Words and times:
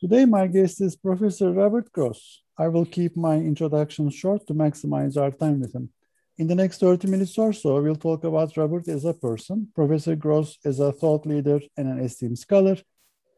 Today, 0.00 0.24
my 0.24 0.46
guest 0.46 0.80
is 0.80 0.96
Professor 0.96 1.52
Robert 1.52 1.92
Grosse. 1.92 2.40
I 2.56 2.68
will 2.68 2.86
keep 2.86 3.18
my 3.18 3.34
introduction 3.36 4.08
short 4.08 4.46
to 4.46 4.54
maximize 4.54 5.18
our 5.18 5.30
time 5.30 5.60
with 5.60 5.74
him. 5.74 5.90
In 6.38 6.46
the 6.46 6.54
next 6.54 6.80
30 6.80 7.06
minutes 7.06 7.36
or 7.36 7.52
so, 7.52 7.82
we'll 7.82 7.96
talk 7.96 8.24
about 8.24 8.56
Robert 8.56 8.88
as 8.88 9.04
a 9.04 9.12
person, 9.12 9.68
Professor 9.74 10.16
Grosse 10.16 10.56
as 10.64 10.80
a 10.80 10.90
thought 10.90 11.26
leader 11.26 11.60
and 11.76 11.86
an 11.86 11.98
esteemed 11.98 12.38
scholar, 12.38 12.78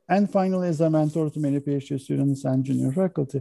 and 0.09 0.31
finally 0.31 0.69
as 0.69 0.81
a 0.81 0.89
mentor 0.89 1.31
to 1.31 1.41
many 1.41 1.59
PhD 1.59 2.01
students 2.01 2.45
and 2.45 2.65
junior 2.65 2.93
faculty. 2.93 3.41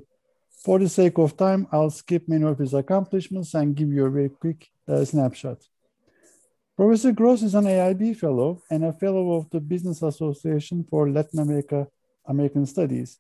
For 0.66 0.80
the 0.80 0.90
sake 0.90 1.20
of 1.20 1.38
time, 1.38 1.68
I'll 1.72 1.92
skip 1.92 2.28
many 2.28 2.46
of 2.46 2.58
his 2.58 2.74
accomplishments 2.74 3.54
and 3.54 3.76
give 3.76 3.90
you 3.90 4.08
a 4.08 4.10
very 4.10 4.30
quick 4.30 4.68
uh, 4.88 5.06
snapshot. 5.06 5.60
Professor 6.76 7.12
Grosse 7.12 7.44
is 7.44 7.54
an 7.54 7.66
AIB 7.66 8.18
Fellow 8.18 8.64
and 8.72 8.84
a 8.84 8.94
Fellow 8.94 9.34
of 9.34 9.48
the 9.52 9.60
Business 9.60 10.02
Association 10.02 10.84
for 10.90 11.08
Latin 11.08 11.38
America 11.38 11.86
American 12.26 12.66
Studies. 12.66 13.20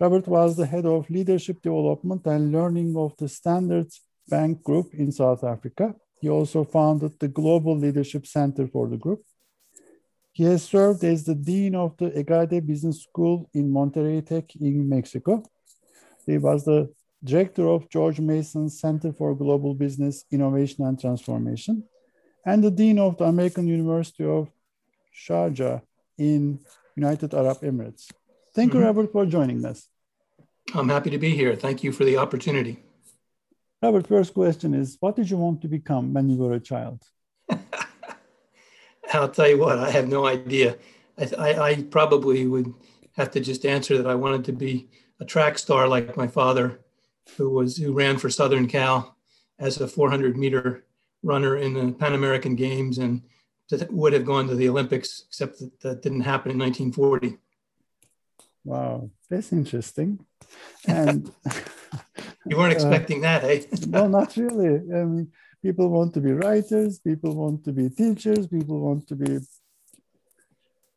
Robert 0.00 0.26
was 0.28 0.56
the 0.56 0.66
head 0.66 0.86
of 0.86 1.10
leadership 1.10 1.60
development 1.62 2.26
and 2.26 2.52
learning 2.52 2.96
of 2.96 3.16
the 3.16 3.28
Standards 3.28 4.00
Bank 4.28 4.62
Group 4.62 4.94
in 4.94 5.10
South 5.10 5.42
Africa. 5.42 5.94
He 6.20 6.28
also 6.28 6.64
founded 6.64 7.18
the 7.18 7.28
Global 7.28 7.76
Leadership 7.76 8.26
Center 8.26 8.66
for 8.68 8.88
the 8.88 8.96
group. 8.96 9.22
He 10.32 10.44
has 10.44 10.62
served 10.62 11.02
as 11.02 11.24
the 11.24 11.34
dean 11.34 11.74
of 11.74 11.96
the 11.96 12.16
EGADE 12.16 12.64
Business 12.66 13.02
School 13.02 13.50
in 13.54 13.72
Monterrey 13.72 14.24
Tech 14.24 14.54
in 14.56 14.88
Mexico. 14.88 15.42
He 16.26 16.38
was 16.38 16.64
the 16.64 16.92
director 17.24 17.66
of 17.68 17.88
George 17.90 18.20
Mason 18.20 18.68
Center 18.68 19.12
for 19.12 19.34
Global 19.34 19.74
Business 19.74 20.24
Innovation 20.30 20.84
and 20.84 21.00
Transformation 21.00 21.82
and 22.48 22.62
the 22.62 22.70
dean 22.70 22.98
of 22.98 23.16
the 23.18 23.24
American 23.24 23.66
University 23.66 24.24
of 24.24 24.48
Sharjah 25.14 25.82
in 26.16 26.60
United 26.98 27.30
Arab 27.40 27.58
Emirates. 27.70 28.04
Thank 28.56 28.72
you, 28.72 28.80
mm-hmm. 28.80 28.88
Robert, 28.88 29.12
for 29.12 29.24
joining 29.36 29.60
us. 29.64 29.78
I'm 30.74 30.88
happy 30.88 31.10
to 31.10 31.20
be 31.26 31.32
here. 31.40 31.54
Thank 31.64 31.78
you 31.84 31.90
for 31.92 32.04
the 32.04 32.16
opportunity. 32.24 32.74
Robert, 33.82 34.06
first 34.14 34.34
question 34.34 34.74
is 34.74 34.96
What 35.00 35.14
did 35.16 35.30
you 35.30 35.38
want 35.44 35.62
to 35.62 35.68
become 35.68 36.12
when 36.14 36.28
you 36.30 36.36
were 36.42 36.54
a 36.54 36.60
child? 36.72 36.98
I'll 39.12 39.34
tell 39.38 39.48
you 39.52 39.58
what, 39.58 39.78
I 39.78 39.90
have 39.90 40.08
no 40.08 40.26
idea. 40.26 40.76
I, 41.20 41.24
I, 41.46 41.50
I, 41.68 41.82
probably 41.96 42.46
would 42.46 42.74
have 43.18 43.30
to 43.34 43.40
just 43.40 43.64
answer 43.64 43.96
that 43.96 44.10
I 44.14 44.14
wanted 44.24 44.44
to 44.46 44.52
be 44.52 44.88
a 45.20 45.24
track 45.24 45.58
star 45.58 45.88
like 45.88 46.16
my 46.16 46.28
father, 46.38 46.66
who 47.36 47.48
was 47.50 47.70
who 47.76 47.92
ran 47.92 48.18
for 48.18 48.28
Southern 48.28 48.66
Cal 48.66 49.16
as 49.58 49.80
a 49.80 49.88
400 49.88 50.36
meter 50.36 50.84
runner 51.22 51.56
in 51.56 51.72
the 51.74 51.92
Pan 51.92 52.14
American 52.14 52.54
Games 52.54 52.98
and 52.98 53.22
would 53.90 54.12
have 54.12 54.24
gone 54.24 54.48
to 54.48 54.54
the 54.54 54.68
Olympics, 54.68 55.24
except 55.28 55.58
that 55.58 55.80
that 55.80 56.02
didn't 56.02 56.22
happen 56.22 56.50
in 56.50 56.58
1940. 56.58 57.38
Wow, 58.64 59.10
that's 59.30 59.52
interesting. 59.52 60.24
And 60.86 61.30
you 62.46 62.56
weren't 62.56 62.72
uh, 62.72 62.76
expecting 62.76 63.24
uh, 63.24 63.40
that, 63.40 63.44
eh? 63.44 63.62
no, 63.86 64.08
not 64.08 64.36
really. 64.36 64.76
I 64.94 65.04
mean, 65.04 65.32
people 65.62 65.88
want 65.88 66.14
to 66.14 66.20
be 66.20 66.32
writers, 66.32 66.98
people 66.98 67.34
want 67.34 67.64
to 67.64 67.72
be 67.72 67.88
teachers, 67.88 68.46
people 68.46 68.80
want 68.80 69.06
to 69.08 69.16
be. 69.16 69.36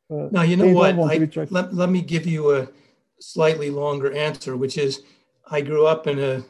Uh, 0.09 0.27
now, 0.31 0.41
you 0.41 0.57
know 0.57 0.73
what? 0.73 0.95
I, 0.99 1.29
let, 1.49 1.73
let 1.73 1.89
me 1.89 2.01
give 2.01 2.25
you 2.25 2.55
a 2.55 2.67
slightly 3.19 3.69
longer 3.69 4.11
answer, 4.11 4.57
which 4.57 4.77
is 4.77 5.03
I 5.49 5.61
grew 5.61 5.85
up 5.85 6.07
in 6.07 6.19
a 6.19 6.43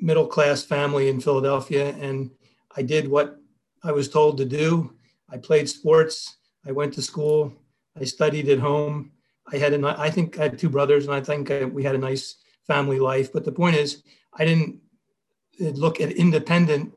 middle 0.00 0.26
class 0.26 0.62
family 0.62 1.08
in 1.08 1.20
Philadelphia, 1.20 1.94
and 2.00 2.30
I 2.76 2.82
did 2.82 3.08
what 3.08 3.38
I 3.82 3.92
was 3.92 4.08
told 4.08 4.38
to 4.38 4.44
do. 4.44 4.97
I 5.30 5.36
played 5.36 5.68
sports. 5.68 6.36
I 6.66 6.72
went 6.72 6.94
to 6.94 7.02
school. 7.02 7.52
I 8.00 8.04
studied 8.04 8.48
at 8.48 8.58
home. 8.58 9.12
I 9.52 9.56
had 9.58 9.72
a, 9.72 10.00
I 10.00 10.10
think 10.10 10.38
I 10.38 10.44
had 10.44 10.58
two 10.58 10.68
brothers, 10.68 11.06
and 11.06 11.14
I 11.14 11.20
think 11.20 11.50
I, 11.50 11.64
we 11.64 11.82
had 11.82 11.94
a 11.94 11.98
nice 11.98 12.36
family 12.66 12.98
life. 12.98 13.32
But 13.32 13.44
the 13.44 13.52
point 13.52 13.76
is, 13.76 14.02
I 14.34 14.44
didn't 14.44 14.80
look 15.58 16.00
at 16.00 16.12
independent 16.12 16.96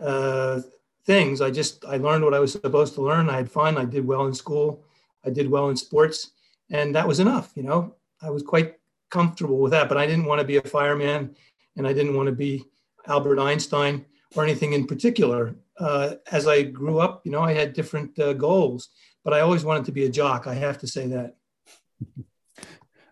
uh, 0.00 0.60
things. 1.04 1.40
I 1.40 1.50
just 1.50 1.84
I 1.84 1.96
learned 1.96 2.24
what 2.24 2.34
I 2.34 2.38
was 2.38 2.52
supposed 2.52 2.94
to 2.94 3.02
learn. 3.02 3.28
I 3.28 3.36
had 3.36 3.50
fun. 3.50 3.76
I 3.76 3.84
did 3.84 4.06
well 4.06 4.26
in 4.26 4.34
school. 4.34 4.84
I 5.24 5.30
did 5.30 5.50
well 5.50 5.68
in 5.68 5.76
sports, 5.76 6.32
and 6.70 6.94
that 6.94 7.06
was 7.06 7.20
enough. 7.20 7.52
You 7.54 7.64
know, 7.64 7.94
I 8.22 8.30
was 8.30 8.42
quite 8.42 8.76
comfortable 9.10 9.58
with 9.58 9.72
that. 9.72 9.88
But 9.88 9.98
I 9.98 10.06
didn't 10.06 10.24
want 10.24 10.40
to 10.40 10.46
be 10.46 10.56
a 10.56 10.62
fireman, 10.62 11.36
and 11.76 11.86
I 11.86 11.92
didn't 11.92 12.16
want 12.16 12.28
to 12.28 12.34
be 12.34 12.64
Albert 13.06 13.38
Einstein 13.38 14.06
or 14.36 14.44
anything 14.44 14.72
in 14.72 14.86
particular. 14.86 15.54
Uh, 15.80 16.16
as 16.30 16.46
I 16.46 16.62
grew 16.62 16.98
up, 17.00 17.22
you 17.24 17.32
know, 17.32 17.40
I 17.40 17.54
had 17.54 17.72
different 17.72 18.18
uh, 18.18 18.34
goals, 18.34 18.90
but 19.24 19.32
I 19.32 19.40
always 19.40 19.64
wanted 19.64 19.86
to 19.86 19.92
be 19.92 20.04
a 20.04 20.10
jock. 20.10 20.46
I 20.46 20.54
have 20.54 20.78
to 20.78 20.86
say 20.86 21.06
that. 21.06 21.36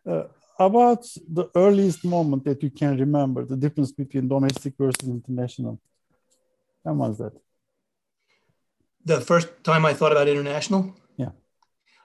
Uh, 0.06 0.24
about 0.58 1.04
the 1.28 1.46
earliest 1.54 2.04
moment 2.04 2.44
that 2.44 2.62
you 2.62 2.70
can 2.70 2.98
remember, 2.98 3.44
the 3.44 3.56
difference 3.56 3.92
between 3.92 4.28
domestic 4.28 4.74
versus 4.76 5.08
international. 5.08 5.80
When 6.82 6.98
was 6.98 7.18
that? 7.18 7.32
The 9.04 9.20
first 9.20 9.48
time 9.64 9.86
I 9.86 9.94
thought 9.94 10.12
about 10.12 10.28
international? 10.28 10.94
Yeah. 11.16 11.30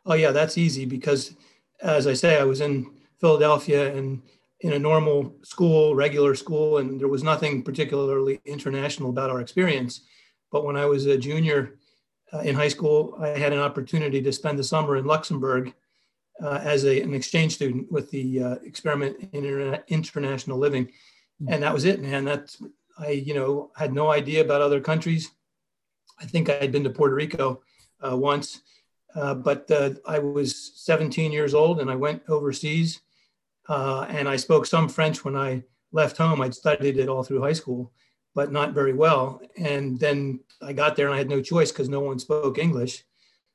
Oh, 0.05 0.13
yeah, 0.13 0.31
that's 0.31 0.57
easy 0.57 0.85
because, 0.85 1.35
as 1.81 2.07
I 2.07 2.13
say, 2.13 2.39
I 2.39 2.43
was 2.43 2.61
in 2.61 2.91
Philadelphia 3.19 3.93
and 3.95 4.21
in 4.61 4.73
a 4.73 4.79
normal 4.79 5.35
school, 5.43 5.95
regular 5.95 6.35
school, 6.35 6.77
and 6.77 6.99
there 6.99 7.09
was 7.09 7.23
nothing 7.23 7.63
particularly 7.63 8.39
international 8.45 9.09
about 9.09 9.29
our 9.29 9.41
experience. 9.41 10.01
But 10.53 10.63
when 10.63 10.77
I 10.77 10.85
was 10.85 11.05
a 11.07 11.17
junior 11.17 11.75
uh, 12.31 12.39
in 12.39 12.55
high 12.55 12.69
school, 12.69 13.17
I 13.19 13.29
had 13.29 13.51
an 13.51 13.59
opportunity 13.59 14.21
to 14.21 14.31
spend 14.31 14.57
the 14.57 14.63
summer 14.63 14.95
in 14.95 15.05
Luxembourg 15.05 15.73
uh, 16.41 16.59
as 16.63 16.85
a, 16.85 17.01
an 17.01 17.13
exchange 17.13 17.55
student 17.55 17.91
with 17.91 18.09
the 18.11 18.41
uh, 18.41 18.55
experiment 18.63 19.17
in 19.33 19.43
Interna- 19.43 19.85
international 19.87 20.57
living, 20.57 20.89
hmm. 21.39 21.51
and 21.51 21.63
that 21.63 21.73
was 21.73 21.83
it, 21.83 22.01
man. 22.01 22.23
That's 22.23 22.61
I, 22.97 23.09
you 23.09 23.33
know, 23.33 23.71
had 23.75 23.93
no 23.93 24.11
idea 24.11 24.41
about 24.41 24.61
other 24.61 24.79
countries. 24.79 25.31
I 26.19 26.25
think 26.25 26.49
I 26.49 26.53
had 26.53 26.71
been 26.71 26.83
to 26.83 26.89
Puerto 26.89 27.15
Rico 27.15 27.61
uh, 28.07 28.15
once, 28.15 28.61
uh, 29.15 29.33
but 29.33 29.69
uh, 29.71 29.91
I 30.07 30.19
was 30.19 30.73
17 30.75 31.31
years 31.31 31.53
old 31.53 31.79
and 31.79 31.89
I 31.89 31.95
went 31.95 32.21
overseas 32.29 33.01
uh, 33.67 34.05
and 34.09 34.29
I 34.29 34.35
spoke 34.35 34.65
some 34.65 34.89
French 34.89 35.25
when 35.25 35.35
I 35.35 35.63
left 35.91 36.17
home. 36.17 36.41
I'd 36.41 36.53
studied 36.53 36.97
it 36.97 37.09
all 37.09 37.23
through 37.23 37.41
high 37.41 37.53
school, 37.53 37.91
but 38.35 38.51
not 38.51 38.73
very 38.73 38.93
well. 38.93 39.41
And 39.57 39.99
then 39.99 40.39
I 40.61 40.73
got 40.73 40.95
there 40.95 41.07
and 41.07 41.15
I 41.15 41.19
had 41.19 41.29
no 41.29 41.41
choice 41.41 41.71
because 41.71 41.89
no 41.89 41.99
one 41.99 42.19
spoke 42.19 42.57
English. 42.57 43.03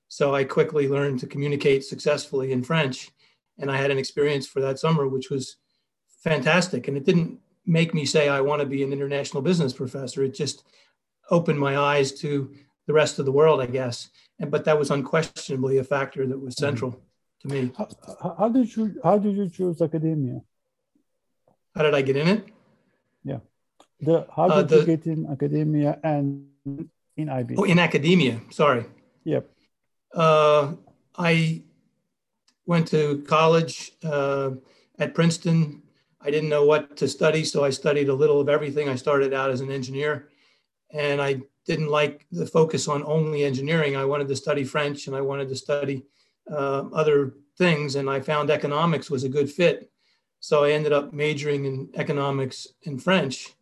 So 0.09 0.35
I 0.35 0.45
quickly 0.45 0.89
learned 0.89 1.21
to 1.21 1.27
communicate 1.27 1.85
successfully 1.85 2.53
in 2.53 2.63
French. 2.63 3.11
And 3.59 3.71
I 3.71 3.77
had 3.77 3.91
an 3.91 3.99
experience 3.99 4.47
for 4.47 4.61
that 4.61 4.79
summer, 4.79 5.09
which 5.09 5.31
was 5.31 5.57
fantastic. 6.23 6.89
And 6.89 6.97
it 6.97 7.05
didn't 7.05 7.39
make 7.67 7.93
me 7.93 8.05
say 8.05 8.29
I 8.29 8.41
want 8.41 8.61
to 8.61 8.67
be 8.67 8.83
an 8.83 8.93
international 8.93 9.43
business 9.43 9.73
professor. 9.73 10.23
It 10.23 10.35
just 10.35 10.65
opened 11.31 11.59
my 11.59 11.77
eyes 11.77 12.13
to 12.21 12.55
the 12.87 12.93
rest 12.93 13.19
of 13.19 13.27
the 13.27 13.33
world, 13.33 13.61
I 13.61 13.67
guess. 13.67 14.09
And 14.41 14.51
but 14.51 14.65
that 14.65 14.79
was 14.79 14.91
unquestionably 14.91 15.79
a 15.79 15.85
factor 15.85 16.27
that 16.27 16.39
was 16.39 16.55
mm-hmm. 16.55 16.65
central 16.65 17.03
to 17.41 17.49
me. 17.49 17.73
How, 17.77 18.35
how, 18.39 18.49
did 18.49 18.75
you 18.75 18.99
how 19.05 19.19
did 19.19 19.37
you 19.37 19.49
choose 19.49 19.83
academia? 19.83 20.41
How 21.75 21.83
did 21.83 21.95
I 21.95 22.03
get 22.03 22.17
in 22.17 22.29
it? 22.29 22.49
Yeah. 23.25 23.39
The 24.01 24.27
how 24.35 24.49
uh, 24.49 24.63
did 24.63 24.73
uh, 24.73 24.77
the, 24.77 24.81
you 24.81 24.97
get 24.97 25.07
in 25.07 25.27
academia 25.27 25.99
and 26.03 26.47
in 27.17 27.29
IB? 27.29 27.57
Oh, 27.57 27.65
in 27.65 27.79
academia. 27.79 28.41
Sorry. 28.51 28.85
Yep. 29.25 29.51
Uh, 30.15 30.75
I 31.17 31.63
went 32.67 32.87
to 32.89 33.25
college 33.27 33.93
uh, 34.05 34.51
at 34.99 35.15
Princeton. 35.15 35.83
I 36.21 36.31
didn't 36.31 36.49
know 36.49 36.65
what 36.65 36.97
to 36.99 37.09
study, 37.09 37.45
so 37.45 37.65
I 37.65 37.71
studied 37.71 38.09
a 38.09 38.15
little 38.15 38.41
of 38.41 38.49
everything. 38.49 38.89
I 38.89 38.97
started 38.97 39.33
out 39.33 39.51
as 39.51 39.61
an 39.61 39.71
engineer, 39.71 40.29
and 40.93 41.21
I 41.21 41.43
didn't 41.65 41.89
like 41.89 42.27
the 42.33 42.47
focus 42.47 42.89
on 42.89 43.05
only 43.05 43.45
engineering. 43.45 43.97
I 43.97 44.05
wanted 44.05 44.29
to 44.29 44.37
study 44.37 44.65
French, 44.65 45.07
and 45.07 45.17
I 45.17 45.21
wanted 45.21 45.49
to 45.49 45.57
study 45.57 46.05
uh, 46.51 46.85
other 46.93 47.35
things, 47.57 47.97
and 47.97 48.09
I 48.09 48.21
found 48.21 48.51
economics 48.51 49.11
was 49.11 49.25
a 49.25 49.29
good 49.29 49.51
fit. 49.51 49.91
So 50.41 50.65
I 50.65 50.71
ended 50.71 50.93
up 50.93 51.13
majoring 51.13 51.65
in 51.65 51.91
economics 51.95 52.69
and 52.87 53.03
French, 53.03 53.55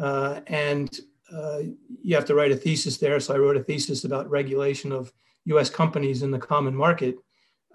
uh, 0.00 0.40
and 0.46 1.00
uh, 1.32 1.60
you 2.02 2.14
have 2.14 2.24
to 2.26 2.34
write 2.34 2.52
a 2.52 2.56
thesis 2.56 2.98
there. 2.98 3.20
So 3.20 3.34
I 3.34 3.38
wrote 3.38 3.56
a 3.56 3.62
thesis 3.62 4.04
about 4.04 4.30
regulation 4.30 4.92
of 4.92 5.12
U.S. 5.46 5.70
companies 5.70 6.22
in 6.22 6.30
the 6.30 6.38
common 6.38 6.74
market, 6.74 7.16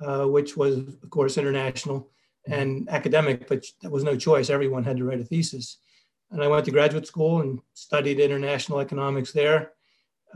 uh, 0.02 0.26
which 0.26 0.58
was, 0.58 0.78
of 0.78 1.10
course, 1.10 1.38
international 1.38 2.10
and 2.48 2.90
academic, 2.90 3.48
but 3.48 3.66
there 3.82 3.92
was 3.92 4.04
no 4.04 4.18
choice. 4.18 4.50
Everyone 4.50 4.84
had 4.84 4.98
to 4.98 5.06
write 5.06 5.22
a 5.22 5.26
thesis. 5.26 5.78
And 6.32 6.44
I 6.44 6.48
went 6.48 6.66
to 6.66 6.72
graduate 6.72 7.08
school 7.08 7.42
and 7.42 7.60
studied 7.74 8.20
international 8.20 8.80
economics 8.80 9.32
there 9.32 9.74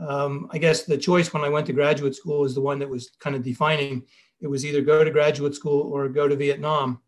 um, 0.00 0.48
I 0.52 0.58
guess 0.58 0.84
the 0.84 0.96
choice 0.96 1.32
when 1.32 1.42
I 1.42 1.48
went 1.48 1.66
to 1.66 1.72
graduate 1.72 2.14
school 2.14 2.40
was 2.40 2.54
the 2.54 2.60
one 2.60 2.78
that 2.78 2.88
was 2.88 3.10
kind 3.18 3.34
of 3.34 3.42
defining. 3.42 4.04
It 4.40 4.46
was 4.46 4.64
either 4.64 4.80
go 4.80 5.02
to 5.02 5.10
graduate 5.10 5.54
school 5.54 5.92
or 5.92 6.08
go 6.08 6.28
to 6.28 6.36
Vietnam. 6.36 7.00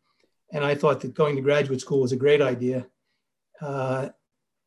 And 0.52 0.64
I 0.64 0.74
thought 0.74 1.00
that 1.00 1.14
going 1.14 1.36
to 1.36 1.42
graduate 1.42 1.80
school 1.80 2.00
was 2.00 2.12
a 2.12 2.16
great 2.16 2.42
idea. 2.42 2.86
Uh, 3.60 4.08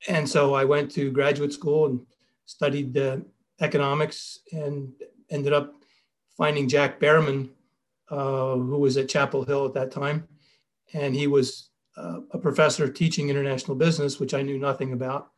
and 0.08 0.28
so 0.28 0.54
I 0.54 0.66
went 0.66 0.92
to 0.92 1.12
graduate 1.12 1.54
school 1.54 1.86
and 1.86 2.06
studied 2.46 2.98
uh, 2.98 3.18
economics 3.62 4.40
and 4.52 4.92
ended 5.30 5.54
up 5.54 5.74
finding 6.38 6.68
Jack 6.68 7.00
Behrman, 7.00 7.50
uh, 8.10 8.56
who 8.56 8.78
was 8.78 8.98
at 8.98 9.10
Chapel 9.10 9.44
Hill 9.44 9.66
at 9.66 9.74
that 9.74 9.92
time. 9.92 10.28
and 10.94 11.16
he 11.16 11.28
was 11.28 11.70
uh, 11.98 12.20
a 12.32 12.38
professor 12.38 12.88
teaching 12.88 13.30
international 13.30 13.76
business, 13.76 14.20
which 14.20 14.34
I 14.34 14.42
knew 14.42 14.58
nothing 14.58 14.94
about. 14.94 15.32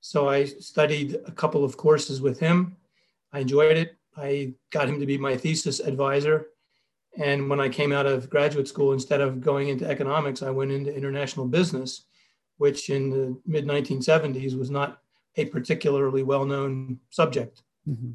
So 0.00 0.28
I 0.28 0.44
studied 0.44 1.18
a 1.26 1.32
couple 1.32 1.64
of 1.64 1.76
courses 1.76 2.20
with 2.20 2.38
him. 2.40 2.76
I 3.32 3.40
enjoyed 3.40 3.76
it. 3.76 3.96
I 4.16 4.54
got 4.70 4.88
him 4.88 4.98
to 5.00 5.06
be 5.06 5.18
my 5.18 5.36
thesis 5.36 5.80
advisor. 5.80 6.48
And 7.18 7.50
when 7.50 7.60
I 7.60 7.68
came 7.68 7.92
out 7.92 8.06
of 8.06 8.30
graduate 8.30 8.68
school, 8.68 8.92
instead 8.92 9.20
of 9.20 9.40
going 9.40 9.68
into 9.68 9.88
economics, 9.88 10.42
I 10.42 10.50
went 10.50 10.72
into 10.72 10.94
international 10.94 11.46
business, 11.46 12.06
which 12.60 12.90
in 12.90 13.08
the 13.08 13.24
mid 13.46 13.64
1970s 13.66 14.54
was 14.62 14.70
not 14.70 14.98
a 15.36 15.46
particularly 15.46 16.22
well 16.22 16.44
known 16.44 17.00
subject. 17.08 17.62
Mm-hmm. 17.88 18.12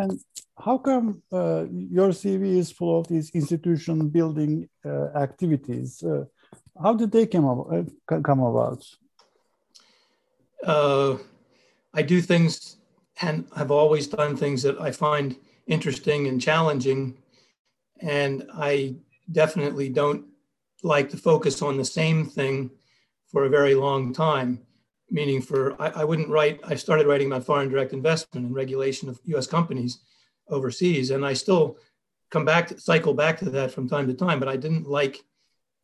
And 0.00 0.20
how 0.56 0.78
come 0.78 1.20
uh, 1.32 1.64
your 1.70 2.10
CV 2.10 2.58
is 2.62 2.70
full 2.70 3.00
of 3.00 3.08
these 3.08 3.30
institution 3.30 4.08
building 4.08 4.68
uh, 4.86 5.06
activities? 5.26 6.00
Uh, 6.00 6.26
how 6.80 6.94
did 6.94 7.10
they 7.10 7.26
come 7.26 7.46
about? 7.46 7.88
Uh, 8.08 8.20
come 8.20 8.40
about? 8.40 8.80
Uh, 10.64 11.16
I 11.92 12.02
do 12.02 12.20
things 12.20 12.76
and 13.20 13.46
I've 13.56 13.72
always 13.72 14.06
done 14.06 14.36
things 14.36 14.62
that 14.62 14.80
I 14.80 14.92
find 14.92 15.36
interesting 15.66 16.28
and 16.28 16.40
challenging, 16.40 17.16
and 18.00 18.46
I 18.54 18.94
definitely 19.32 19.88
don't 19.88 20.24
like 20.84 21.10
to 21.10 21.16
focus 21.16 21.62
on 21.62 21.76
the 21.76 21.84
same 21.84 22.26
thing 22.26 22.70
for 23.34 23.44
a 23.44 23.50
very 23.50 23.74
long 23.74 24.14
time. 24.14 24.60
Meaning, 25.10 25.42
for 25.42 25.80
I, 25.80 25.88
I 26.00 26.04
wouldn't 26.04 26.30
write. 26.30 26.60
I 26.64 26.76
started 26.76 27.06
writing 27.06 27.26
about 27.26 27.44
foreign 27.44 27.68
direct 27.68 27.92
investment 27.92 28.46
and 28.46 28.54
regulation 28.54 29.10
of 29.10 29.20
U.S. 29.24 29.46
companies 29.46 29.98
overseas, 30.48 31.10
and 31.10 31.26
I 31.26 31.34
still 31.34 31.76
come 32.30 32.46
back 32.46 32.68
to 32.68 32.80
cycle 32.80 33.12
back 33.12 33.38
to 33.40 33.50
that 33.50 33.70
from 33.70 33.86
time 33.86 34.06
to 34.06 34.14
time. 34.14 34.40
But 34.40 34.48
I 34.48 34.56
didn't 34.56 34.88
like 34.88 35.22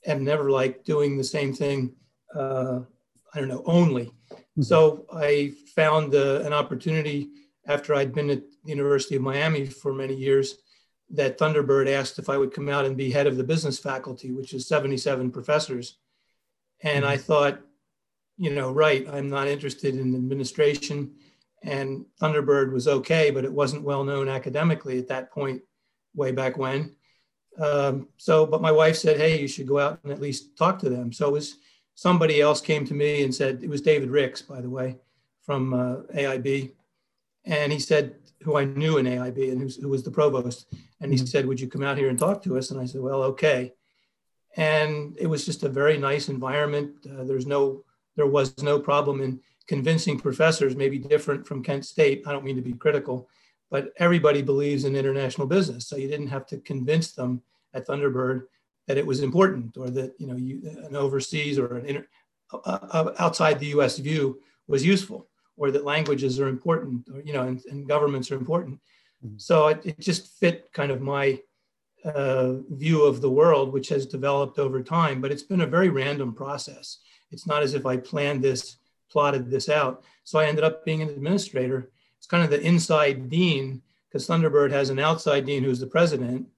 and 0.06 0.24
never 0.24 0.50
liked 0.50 0.86
doing 0.86 1.18
the 1.18 1.24
same 1.24 1.52
thing. 1.52 1.92
Uh, 2.34 2.80
I 3.34 3.38
don't 3.38 3.48
know 3.48 3.62
only. 3.66 4.06
Mm-hmm. 4.06 4.62
So 4.62 5.06
I 5.12 5.52
found 5.76 6.14
uh, 6.14 6.40
an 6.40 6.54
opportunity 6.54 7.28
after 7.66 7.94
I'd 7.94 8.14
been 8.14 8.30
at 8.30 8.42
the 8.64 8.70
University 8.70 9.16
of 9.16 9.22
Miami 9.22 9.66
for 9.66 9.92
many 9.92 10.14
years 10.14 10.56
that 11.10 11.36
Thunderbird 11.36 11.88
asked 11.88 12.18
if 12.18 12.28
I 12.30 12.38
would 12.38 12.54
come 12.54 12.68
out 12.68 12.86
and 12.86 12.96
be 12.96 13.10
head 13.10 13.26
of 13.26 13.36
the 13.36 13.44
business 13.44 13.78
faculty, 13.78 14.30
which 14.30 14.54
is 14.54 14.66
77 14.66 15.30
professors. 15.30 15.98
And 16.82 17.04
I 17.04 17.16
mm-hmm. 17.16 17.22
thought, 17.22 17.60
you 18.36 18.50
know, 18.50 18.72
right, 18.72 19.06
I'm 19.12 19.28
not 19.28 19.48
interested 19.48 19.96
in 19.96 20.14
administration. 20.14 21.12
And 21.62 22.06
Thunderbird 22.20 22.72
was 22.72 22.88
okay, 22.88 23.30
but 23.30 23.44
it 23.44 23.52
wasn't 23.52 23.84
well 23.84 24.02
known 24.02 24.28
academically 24.28 24.98
at 24.98 25.08
that 25.08 25.30
point, 25.30 25.62
way 26.14 26.32
back 26.32 26.56
when. 26.56 26.96
Um, 27.58 28.08
so, 28.16 28.46
but 28.46 28.62
my 28.62 28.72
wife 28.72 28.96
said, 28.96 29.18
hey, 29.18 29.40
you 29.40 29.48
should 29.48 29.66
go 29.66 29.78
out 29.78 30.00
and 30.02 30.12
at 30.12 30.20
least 30.20 30.56
talk 30.56 30.78
to 30.78 30.88
them. 30.88 31.12
So 31.12 31.28
it 31.28 31.32
was 31.32 31.56
somebody 31.94 32.40
else 32.40 32.60
came 32.60 32.86
to 32.86 32.94
me 32.94 33.24
and 33.24 33.34
said, 33.34 33.62
it 33.62 33.68
was 33.68 33.82
David 33.82 34.10
Ricks, 34.10 34.40
by 34.40 34.62
the 34.62 34.70
way, 34.70 34.96
from 35.42 35.74
uh, 35.74 35.96
AIB. 36.14 36.72
And 37.44 37.72
he 37.72 37.78
said, 37.78 38.14
who 38.42 38.56
I 38.56 38.64
knew 38.64 38.96
in 38.96 39.06
AIB 39.06 39.52
and 39.52 39.70
who 39.80 39.88
was 39.88 40.02
the 40.02 40.10
provost. 40.10 40.72
And 41.00 41.12
he 41.12 41.18
mm-hmm. 41.18 41.26
said, 41.26 41.46
would 41.46 41.60
you 41.60 41.68
come 41.68 41.82
out 41.82 41.98
here 41.98 42.08
and 42.08 42.18
talk 42.18 42.42
to 42.44 42.56
us? 42.56 42.70
And 42.70 42.80
I 42.80 42.86
said, 42.86 43.02
well, 43.02 43.22
okay. 43.24 43.74
And 44.56 45.16
it 45.18 45.26
was 45.26 45.44
just 45.44 45.62
a 45.62 45.68
very 45.68 45.96
nice 45.96 46.28
environment. 46.28 46.94
Uh, 47.06 47.24
there's 47.24 47.46
no, 47.46 47.84
there 48.16 48.26
was 48.26 48.60
no 48.62 48.78
problem 48.78 49.20
in 49.20 49.40
convincing 49.66 50.18
professors, 50.18 50.74
maybe 50.74 50.98
different 50.98 51.46
from 51.46 51.62
Kent 51.62 51.86
State. 51.86 52.22
I 52.26 52.32
don't 52.32 52.44
mean 52.44 52.56
to 52.56 52.62
be 52.62 52.72
critical, 52.72 53.28
but 53.70 53.92
everybody 53.98 54.42
believes 54.42 54.84
in 54.84 54.96
international 54.96 55.46
business. 55.46 55.86
So 55.86 55.96
you 55.96 56.08
didn't 56.08 56.26
have 56.28 56.46
to 56.46 56.58
convince 56.58 57.12
them 57.12 57.42
at 57.72 57.86
Thunderbird 57.86 58.42
that 58.88 58.98
it 58.98 59.06
was 59.06 59.20
important 59.20 59.76
or 59.76 59.88
that, 59.90 60.14
you 60.18 60.26
know, 60.26 60.36
you, 60.36 60.60
an 60.84 60.96
overseas 60.96 61.58
or 61.58 61.76
an 61.76 61.86
inter, 61.86 62.06
uh, 62.52 62.78
uh, 62.90 63.14
outside 63.20 63.60
the 63.60 63.68
US 63.78 63.98
view 63.98 64.40
was 64.66 64.84
useful 64.84 65.28
or 65.56 65.70
that 65.70 65.84
languages 65.84 66.40
are 66.40 66.48
important 66.48 67.06
or, 67.14 67.20
you 67.20 67.32
know, 67.32 67.42
and, 67.42 67.62
and 67.66 67.86
governments 67.86 68.30
are 68.32 68.36
important. 68.36 68.80
Mm-hmm. 69.24 69.36
So 69.38 69.68
it, 69.68 69.80
it, 69.84 70.00
just 70.00 70.38
fit 70.40 70.70
kind 70.72 70.90
of 70.90 71.00
my 71.00 71.38
uh, 72.04 72.54
view 72.70 73.04
of 73.04 73.20
the 73.20 73.30
world, 73.30 73.72
which 73.72 73.88
has 73.88 74.06
developed 74.06 74.58
over 74.58 74.82
time, 74.82 75.20
but 75.20 75.30
it's 75.30 75.42
been 75.42 75.60
a 75.60 75.66
very 75.66 75.88
random 75.88 76.32
process. 76.32 76.98
It's 77.30 77.46
not 77.46 77.62
as 77.62 77.74
if 77.74 77.86
I 77.86 77.96
planned 77.96 78.42
this 78.42 78.76
plotted 79.10 79.50
this 79.50 79.68
out. 79.68 80.04
So 80.24 80.38
I 80.38 80.46
ended 80.46 80.64
up 80.64 80.84
being 80.84 81.02
an 81.02 81.08
administrator. 81.08 81.90
It's 82.18 82.26
kind 82.26 82.44
of 82.44 82.50
the 82.50 82.60
inside 82.60 83.28
dean 83.28 83.82
because 84.08 84.26
Thunderbird 84.26 84.70
has 84.70 84.90
an 84.90 84.98
outside 84.98 85.46
dean 85.46 85.64
who's 85.64 85.80
the 85.80 85.86
president. 85.86 86.48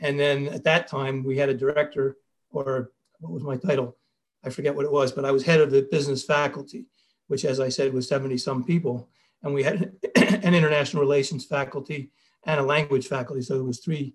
And 0.00 0.18
then 0.18 0.48
at 0.48 0.64
that 0.64 0.88
time, 0.88 1.24
we 1.24 1.36
had 1.36 1.48
a 1.48 1.54
director, 1.54 2.16
or 2.50 2.92
what 3.20 3.32
was 3.32 3.42
my 3.42 3.56
title? 3.56 3.96
I 4.44 4.50
forget 4.50 4.74
what 4.74 4.84
it 4.84 4.92
was, 4.92 5.12
but 5.12 5.24
I 5.24 5.32
was 5.32 5.44
head 5.44 5.60
of 5.60 5.70
the 5.70 5.82
business 5.90 6.22
faculty, 6.22 6.86
which, 7.26 7.44
as 7.44 7.58
I 7.58 7.68
said, 7.68 7.92
was 7.92 8.08
70 8.08 8.38
some 8.38 8.64
people. 8.64 9.08
And 9.42 9.54
we 9.54 9.62
had 9.62 9.92
an 10.16 10.54
international 10.54 11.02
relations 11.02 11.44
faculty 11.44 12.10
and 12.44 12.60
a 12.60 12.64
language 12.64 13.08
faculty. 13.08 13.42
So 13.42 13.56
it 13.56 13.64
was 13.64 13.80
three, 13.80 14.14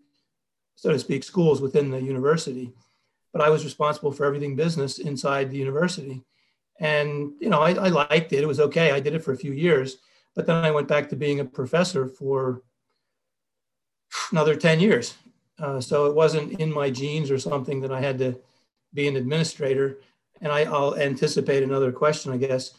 so 0.75 0.91
to 0.91 0.99
speak, 0.99 1.23
schools 1.23 1.61
within 1.61 1.89
the 1.89 2.01
university. 2.01 2.71
But 3.33 3.41
I 3.41 3.49
was 3.49 3.63
responsible 3.63 4.11
for 4.11 4.25
everything 4.25 4.55
business 4.55 4.99
inside 4.99 5.49
the 5.49 5.57
university. 5.57 6.23
And, 6.79 7.33
you 7.39 7.49
know, 7.49 7.61
I, 7.61 7.73
I 7.73 7.87
liked 7.89 8.33
it. 8.33 8.43
It 8.43 8.47
was 8.47 8.59
okay. 8.59 8.91
I 8.91 8.99
did 8.99 9.13
it 9.13 9.23
for 9.23 9.33
a 9.33 9.37
few 9.37 9.53
years. 9.53 9.97
But 10.35 10.45
then 10.47 10.65
I 10.65 10.71
went 10.71 10.87
back 10.87 11.09
to 11.09 11.15
being 11.15 11.39
a 11.39 11.45
professor 11.45 12.07
for 12.07 12.63
another 14.31 14.55
10 14.55 14.79
years. 14.79 15.15
Uh, 15.59 15.79
so 15.79 16.07
it 16.07 16.15
wasn't 16.15 16.59
in 16.59 16.73
my 16.73 16.89
genes 16.89 17.29
or 17.29 17.37
something 17.37 17.81
that 17.81 17.91
I 17.91 18.01
had 18.01 18.17
to 18.19 18.39
be 18.93 19.07
an 19.07 19.15
administrator. 19.15 19.99
And 20.41 20.51
I, 20.51 20.63
will 20.63 20.97
anticipate 20.97 21.63
another 21.63 21.91
question, 21.91 22.31
I 22.31 22.37
guess. 22.37 22.73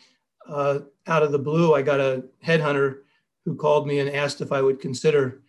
Uh, 0.48 0.80
out 1.06 1.22
of 1.22 1.30
the 1.30 1.38
blue, 1.38 1.74
I 1.74 1.82
got 1.82 2.00
a 2.00 2.24
headhunter 2.44 2.98
who 3.44 3.54
called 3.54 3.86
me 3.86 4.00
and 4.00 4.10
asked 4.10 4.40
if 4.40 4.50
I 4.50 4.62
would 4.62 4.80
consider 4.80 5.42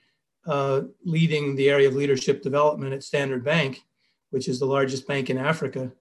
uh, 0.45 0.81
leading 1.03 1.55
the 1.55 1.69
area 1.69 1.87
of 1.87 1.95
leadership 1.95 2.41
development 2.41 2.93
at 2.93 3.03
Standard 3.03 3.43
Bank, 3.43 3.81
which 4.29 4.47
is 4.47 4.59
the 4.59 4.65
largest 4.65 5.07
bank 5.07 5.29
in 5.29 5.37
Africa. 5.37 5.91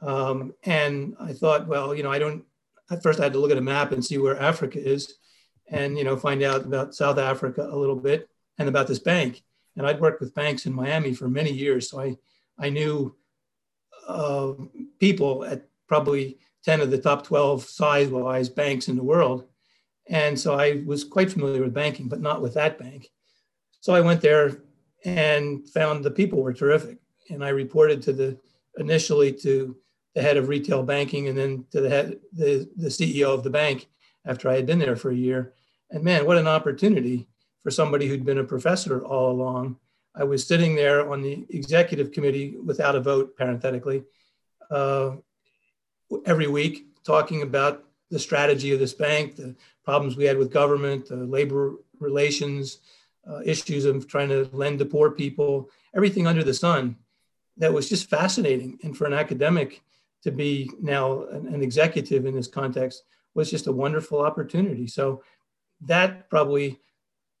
Um, 0.00 0.54
and 0.64 1.16
I 1.18 1.32
thought, 1.32 1.66
well, 1.66 1.94
you 1.94 2.02
know, 2.02 2.12
I 2.12 2.18
don't, 2.18 2.44
at 2.90 3.02
first 3.02 3.20
I 3.20 3.24
had 3.24 3.32
to 3.32 3.38
look 3.38 3.50
at 3.50 3.58
a 3.58 3.62
map 3.62 3.92
and 3.92 4.04
see 4.04 4.18
where 4.18 4.40
Africa 4.40 4.78
is 4.78 5.14
and, 5.68 5.96
you 5.96 6.04
know, 6.04 6.16
find 6.16 6.42
out 6.42 6.64
about 6.64 6.94
South 6.94 7.18
Africa 7.18 7.66
a 7.70 7.76
little 7.76 7.96
bit 7.96 8.28
and 8.58 8.68
about 8.68 8.86
this 8.86 8.98
bank. 8.98 9.42
And 9.76 9.86
I'd 9.86 10.00
worked 10.00 10.20
with 10.20 10.34
banks 10.34 10.66
in 10.66 10.72
Miami 10.72 11.14
for 11.14 11.28
many 11.28 11.50
years. 11.50 11.90
So 11.90 12.00
I, 12.00 12.16
I 12.58 12.68
knew 12.68 13.16
uh, 14.06 14.52
people 15.00 15.44
at 15.44 15.66
probably 15.88 16.38
10 16.64 16.80
of 16.80 16.90
the 16.90 16.98
top 16.98 17.24
12 17.24 17.64
size 17.64 18.08
wise 18.08 18.48
banks 18.48 18.88
in 18.88 18.96
the 18.96 19.02
world. 19.02 19.46
And 20.08 20.38
so 20.38 20.54
I 20.54 20.82
was 20.86 21.02
quite 21.02 21.32
familiar 21.32 21.62
with 21.62 21.74
banking, 21.74 22.08
but 22.08 22.20
not 22.20 22.42
with 22.42 22.54
that 22.54 22.78
bank. 22.78 23.10
So 23.84 23.92
I 23.92 24.00
went 24.00 24.22
there 24.22 24.62
and 25.04 25.68
found 25.68 26.02
the 26.02 26.10
people 26.10 26.40
were 26.40 26.54
terrific. 26.54 26.96
And 27.28 27.44
I 27.44 27.50
reported 27.50 28.00
to 28.04 28.14
the 28.14 28.38
initially 28.78 29.30
to 29.42 29.76
the 30.14 30.22
head 30.22 30.38
of 30.38 30.48
retail 30.48 30.82
banking 30.82 31.28
and 31.28 31.36
then 31.36 31.66
to 31.70 31.82
the 31.82 31.90
head, 31.90 32.18
the, 32.32 32.66
the 32.78 32.88
CEO 32.88 33.34
of 33.34 33.42
the 33.42 33.50
bank 33.50 33.88
after 34.24 34.48
I 34.48 34.54
had 34.54 34.64
been 34.64 34.78
there 34.78 34.96
for 34.96 35.10
a 35.10 35.14
year. 35.14 35.52
And 35.90 36.02
man, 36.02 36.24
what 36.24 36.38
an 36.38 36.46
opportunity 36.46 37.28
for 37.62 37.70
somebody 37.70 38.08
who'd 38.08 38.24
been 38.24 38.38
a 38.38 38.44
professor 38.44 39.04
all 39.04 39.30
along. 39.30 39.76
I 40.14 40.24
was 40.24 40.46
sitting 40.46 40.74
there 40.74 41.10
on 41.10 41.20
the 41.20 41.44
executive 41.50 42.10
committee 42.10 42.56
without 42.64 42.96
a 42.96 43.00
vote, 43.00 43.36
parenthetically, 43.36 44.02
uh, 44.70 45.16
every 46.24 46.46
week 46.46 46.86
talking 47.04 47.42
about 47.42 47.84
the 48.10 48.18
strategy 48.18 48.72
of 48.72 48.78
this 48.78 48.94
bank, 48.94 49.36
the 49.36 49.54
problems 49.84 50.16
we 50.16 50.24
had 50.24 50.38
with 50.38 50.50
government, 50.50 51.08
the 51.08 51.16
labor 51.16 51.74
relations, 52.00 52.78
uh, 53.28 53.40
issues 53.44 53.84
of 53.84 54.06
trying 54.06 54.28
to 54.28 54.48
lend 54.52 54.78
to 54.78 54.84
poor 54.84 55.10
people, 55.10 55.70
everything 55.94 56.26
under 56.26 56.44
the 56.44 56.54
sun. 56.54 56.96
That 57.56 57.72
was 57.72 57.88
just 57.88 58.10
fascinating. 58.10 58.78
And 58.82 58.96
for 58.96 59.06
an 59.06 59.12
academic, 59.12 59.82
to 60.24 60.32
be 60.32 60.70
now 60.80 61.24
an, 61.24 61.46
an 61.48 61.62
executive 61.62 62.26
in 62.26 62.34
this 62.34 62.48
context 62.48 63.04
was 63.34 63.50
just 63.50 63.66
a 63.66 63.72
wonderful 63.72 64.20
opportunity. 64.20 64.86
So 64.86 65.22
that 65.82 66.30
probably, 66.30 66.80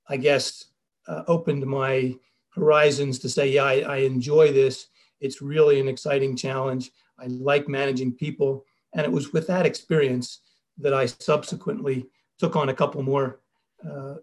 I 0.08 0.18
guess, 0.18 0.66
uh, 1.08 1.22
opened 1.26 1.66
my 1.66 2.14
horizons 2.54 3.18
to 3.20 3.28
say, 3.28 3.48
yeah, 3.48 3.64
I, 3.64 3.80
I, 3.80 3.96
enjoy 3.98 4.52
this. 4.52 4.86
It's 5.20 5.42
really 5.42 5.80
an 5.80 5.88
exciting 5.88 6.36
challenge. 6.36 6.90
I 7.18 7.26
like 7.26 7.68
managing 7.68 8.12
people. 8.12 8.64
And 8.94 9.04
it 9.04 9.12
was 9.12 9.32
with 9.32 9.46
that 9.48 9.66
experience 9.66 10.40
that 10.78 10.94
I 10.94 11.06
subsequently 11.06 12.06
took 12.38 12.54
on 12.54 12.68
a 12.68 12.74
couple 12.74 13.02
more 13.02 13.40
uh, 13.86 14.16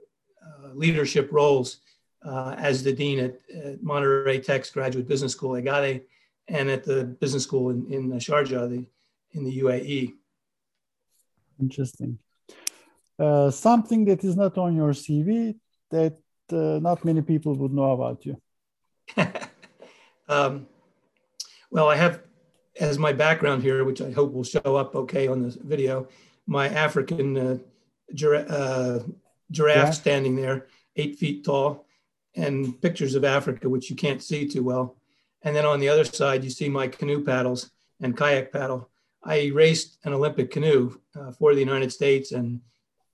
leadership 0.74 1.30
roles 1.32 1.78
uh, 2.26 2.56
as 2.58 2.84
the 2.84 2.94
dean 2.94 3.20
at, 3.20 3.36
at 3.56 3.82
Monterrey 3.82 4.44
Tech's 4.44 4.70
Graduate 4.70 5.08
Business 5.08 5.32
School, 5.32 5.56
EGADE, 5.56 6.02
and 6.48 6.70
at 6.70 6.84
the 6.84 7.04
business 7.06 7.44
school 7.44 7.70
in, 7.70 7.92
in 7.92 8.12
Sharjah, 8.14 8.70
the, 8.70 8.86
in 9.34 9.44
the 9.44 9.60
UAE. 9.60 10.14
Interesting. 11.60 12.18
Uh, 13.18 13.50
something 13.52 14.06
that 14.06 14.24
is 14.24 14.36
not 14.36 14.58
on 14.58 14.76
your 14.76 14.92
CV 14.92 15.56
that 15.92 16.18
uh, 16.52 16.80
not 16.82 17.06
many 17.06 17.22
people 17.22 17.54
would 17.56 17.74
know 17.74 17.92
about 17.92 18.26
you. 18.26 18.42
um, 20.28 20.68
Well, 21.70 21.88
I 21.88 21.96
have 21.96 22.22
as 22.80 22.98
my 22.98 23.14
background 23.14 23.64
here, 23.64 23.84
which 23.84 24.02
I 24.02 24.12
hope 24.12 24.34
will 24.34 24.44
show 24.44 24.76
up 24.76 24.96
okay 24.96 25.28
on 25.28 25.42
this 25.42 25.56
video, 25.56 26.08
my 26.48 26.68
African 26.68 27.38
uh, 27.38 29.00
giraffe, 29.52 29.76
yeah. 29.76 29.92
standing 29.92 30.36
there, 30.36 30.68
eight 30.96 31.18
feet 31.18 31.44
tall, 31.46 31.86
and 32.36 32.82
pictures 32.82 33.16
of 33.16 33.24
Africa, 33.24 33.70
which 33.70 33.90
you 33.90 33.96
can't 33.96 34.24
see 34.24 34.48
too 34.48 34.64
well. 34.64 34.98
And 35.44 35.56
then 35.56 35.66
on 35.66 35.80
the 35.80 35.90
other 35.90 36.06
side, 36.06 36.44
you 36.44 36.50
see 36.50 36.70
my 36.70 36.88
canoe 36.88 37.24
paddles 37.24 37.72
and 38.00 38.16
kayak 38.16 38.52
paddle. 38.52 38.90
I 39.24 39.52
raced 39.54 39.98
an 40.04 40.14
Olympic 40.14 40.52
canoe 40.52 40.98
uh, 41.16 41.32
for 41.32 41.54
the 41.54 41.60
United 41.60 41.92
States 41.92 42.32
and 42.32 42.62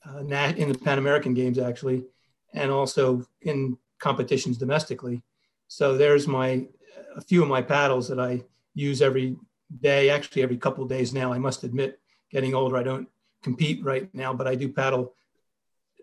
uh, 0.06 0.20
in 0.20 0.72
the 0.72 0.78
Pan 0.78 1.00
American 1.00 1.34
Games, 1.34 1.58
actually, 1.58 2.06
and 2.54 2.72
also 2.72 3.26
in 3.42 3.78
competitions 4.00 4.58
domestically. 4.58 5.22
So 5.68 5.98
there's 5.98 6.28
my 6.28 6.68
a 7.16 7.22
few 7.22 7.42
of 7.42 7.50
my 7.50 7.62
paddles 7.62 8.08
that 8.08 8.20
I 8.20 8.44
use 8.74 9.02
every 9.02 9.36
day, 9.82 10.10
actually 10.10 10.44
every 10.44 10.58
couple 10.58 10.84
of 10.84 10.90
days 10.90 11.14
now. 11.14 11.34
I 11.34 11.40
must 11.40 11.64
admit, 11.64 12.00
getting 12.32 12.54
older, 12.54 12.78
I 12.78 12.84
don't 12.84 13.10
compete 13.42 13.84
right 13.84 14.14
now, 14.14 14.34
but 14.34 14.48
I 14.48 14.56
do 14.56 14.70
paddle 14.70 15.16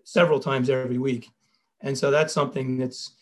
several 0.04 0.38
times 0.38 0.70
every 0.70 0.98
week. 0.98 1.28
And 1.80 1.96
so 1.96 2.10
that's 2.10 2.32
something 2.32 2.78
that's 2.78 3.12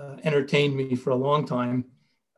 uh, 0.00 0.16
entertained 0.24 0.76
me 0.76 0.96
for 0.96 1.10
a 1.10 1.16
long 1.16 1.46
time. 1.46 1.84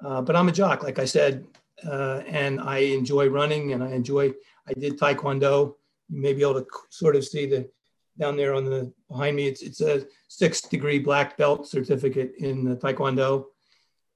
Uh, 0.05 0.21
but 0.21 0.37
I'm 0.37 0.49
a 0.49 0.53
jock, 0.53 0.83
like 0.83 0.99
I 0.99 1.05
said, 1.05 1.47
uh, 1.87 2.23
and 2.27 2.61
I 2.61 2.79
enjoy 2.79 3.29
running 3.29 3.73
and 3.73 3.83
I 3.83 3.91
enjoy, 3.91 4.33
I 4.69 4.73
did 4.79 4.99
Taekwondo. 4.99 5.75
You 6.09 6.21
may 6.21 6.33
be 6.33 6.43
able 6.43 6.61
to 6.61 6.67
sort 6.91 7.17
of 7.17 7.25
see 7.25 7.47
the 7.47 7.71
down 8.19 8.37
there 8.37 8.55
on 8.55 8.65
the 8.65 8.93
behind 9.09 9.37
me. 9.37 9.47
It's, 9.47 9.63
it's 9.63 9.81
a 9.81 10.07
six 10.29 10.61
degree 10.61 10.99
black 10.99 11.37
belt 11.37 11.67
certificate 11.67 12.35
in 12.39 12.65
the 12.65 12.77
Taekwondo. 12.77 13.47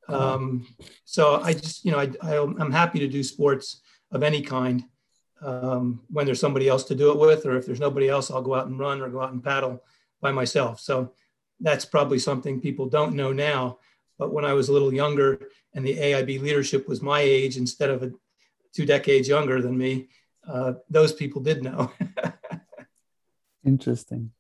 Um, 0.09 0.67
so 1.05 1.41
I 1.41 1.53
just, 1.53 1.85
you 1.85 1.91
know, 1.91 1.99
I, 1.99 2.11
I, 2.23 2.37
am 2.37 2.71
happy 2.71 3.01
to 3.01 3.09
do 3.09 3.25
sports 3.25 3.81
of 4.13 4.23
any 4.23 4.41
kind 4.41 4.85
um, 5.43 6.01
when 6.11 6.27
there's 6.27 6.41
somebody 6.41 6.69
else 6.69 6.85
to 6.85 6.95
do 6.95 7.11
it 7.11 7.19
with, 7.19 7.47
or 7.47 7.57
if 7.57 7.67
there's 7.67 7.81
nobody 7.81 8.09
else, 8.09 8.31
I'll 8.31 8.43
go 8.43 8.55
out 8.55 8.67
and 8.67 8.79
run 8.79 9.01
or 9.01 9.09
go 9.09 9.23
out 9.23 9.33
and 9.33 9.43
paddle 9.43 9.83
by 10.21 10.33
myself. 10.33 10.81
So 10.81 11.13
that's 11.61 11.85
probably 11.85 12.19
something 12.19 12.61
people 12.61 12.87
don't 12.87 13.15
know 13.15 13.33
now. 13.33 13.79
But 14.19 14.33
when 14.33 14.45
I 14.45 14.55
was 14.55 14.69
a 14.69 14.73
little 14.73 14.93
younger 14.93 15.41
and 15.75 15.87
the 15.87 15.97
AIB 15.97 16.41
leadership 16.41 16.89
was 16.89 17.03
my 17.03 17.21
age 17.21 17.57
instead 17.57 17.91
of 17.91 18.03
a, 18.03 18.13
two 18.75 18.87
decades 18.87 19.29
younger 19.29 19.61
than 19.61 19.77
me, 19.77 20.09
uh, 20.49 20.75
those 20.89 21.13
people 21.13 21.43
did 21.43 21.63
know. 21.63 21.93
Interesting. 23.65 24.31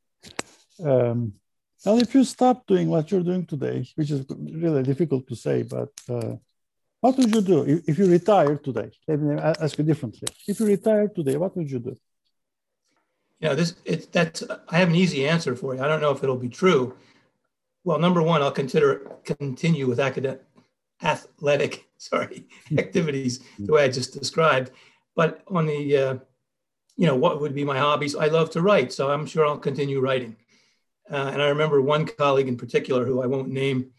Um, 0.83 1.35
well, 1.85 1.99
if 2.01 2.15
you 2.15 2.25
stop 2.25 2.67
doing 2.67 2.89
what 2.89 3.11
you're 3.11 3.23
doing 3.23 3.45
today, 3.45 3.87
which 3.97 4.11
is 4.11 4.25
really 4.31 4.83
difficult 4.83 5.27
to 5.29 5.37
say, 5.37 5.63
but 5.63 5.93
uh, 6.09 6.37
what 7.07 7.17
would 7.19 7.33
you 7.35 7.41
do 7.41 7.63
if, 7.63 7.89
if 7.89 7.99
you 7.99 8.07
retire 8.07 8.57
today? 8.57 8.91
Let 9.07 9.21
me 9.21 9.37
ask 9.41 9.79
you 9.79 9.85
differently. 9.85 10.29
If 10.49 10.59
you 10.59 10.67
retire 10.67 11.07
today, 11.09 11.37
what 11.37 11.57
would 11.57 11.71
you 11.71 11.79
do? 11.79 11.95
Yeah, 13.39 13.55
this 13.55 13.75
it 13.85 14.11
that's 14.13 14.43
I 14.69 14.79
have 14.79 14.89
an 14.89 14.97
easy 14.97 15.29
answer 15.29 15.55
for 15.55 15.75
you. 15.75 15.83
I 15.85 15.89
don't 15.89 16.01
know 16.01 16.11
if 16.11 16.23
it'll 16.25 16.45
be 16.49 16.55
true. 16.63 16.97
Well, 17.85 17.99
number 17.99 18.23
one, 18.23 18.43
I'll 18.43 18.61
consider 18.65 18.89
continue 19.25 19.87
with 19.87 20.01
academic 20.01 20.43
athletic 21.03 21.87
sorry 21.99 22.47
activities 22.77 23.41
the 23.59 23.73
way 23.73 23.85
I 23.85 23.89
just 23.89 24.19
described. 24.19 24.71
But 25.15 25.43
on 25.49 25.67
the 25.67 25.97
uh, 25.97 26.15
you 26.97 27.07
know 27.07 27.17
what 27.25 27.41
would 27.41 27.55
be 27.55 27.65
my 27.73 27.79
hobbies? 27.79 28.17
I 28.17 28.27
love 28.27 28.51
to 28.51 28.63
write, 28.63 28.93
so 28.93 29.11
I'm 29.13 29.27
sure 29.27 29.47
I'll 29.47 29.59
continue 29.59 30.01
writing. 30.01 30.35
Uh, 31.09 31.31
and 31.33 31.41
I 31.41 31.49
remember 31.49 31.81
one 31.81 32.05
colleague 32.05 32.49
in 32.49 32.57
particular, 32.57 33.05
who 33.05 33.23
I 33.23 33.27
won't 33.27 33.51
name, 33.51 33.93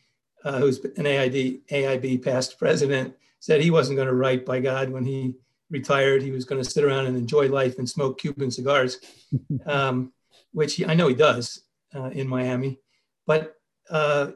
uh, 0.47 0.59
who's 0.59 0.79
an 0.95 1.05
AID, 1.05 1.67
AIB 1.67 2.23
past 2.23 2.57
president, 2.57 3.13
said 3.39 3.59
he 3.59 3.69
wasn't 3.69 3.97
going 3.97 4.07
to 4.07 4.15
write 4.15 4.45
by 4.45 4.61
God 4.61 4.89
when 4.89 5.03
he 5.03 5.35
retired. 5.69 6.21
He 6.21 6.31
was 6.31 6.45
going 6.45 6.63
to 6.63 6.69
sit 6.69 6.85
around 6.85 7.07
and 7.07 7.17
enjoy 7.17 7.49
life 7.49 7.77
and 7.79 7.89
smoke 7.89 8.17
Cuban 8.17 8.49
cigars, 8.49 8.97
um, 9.65 10.13
which 10.53 10.75
he, 10.75 10.85
I 10.85 10.93
know 10.93 11.09
he 11.09 11.15
does 11.15 11.63
uh, 11.93 12.11
in 12.11 12.29
Miami. 12.29 12.79
But 13.25 13.55
uh, 13.89 14.31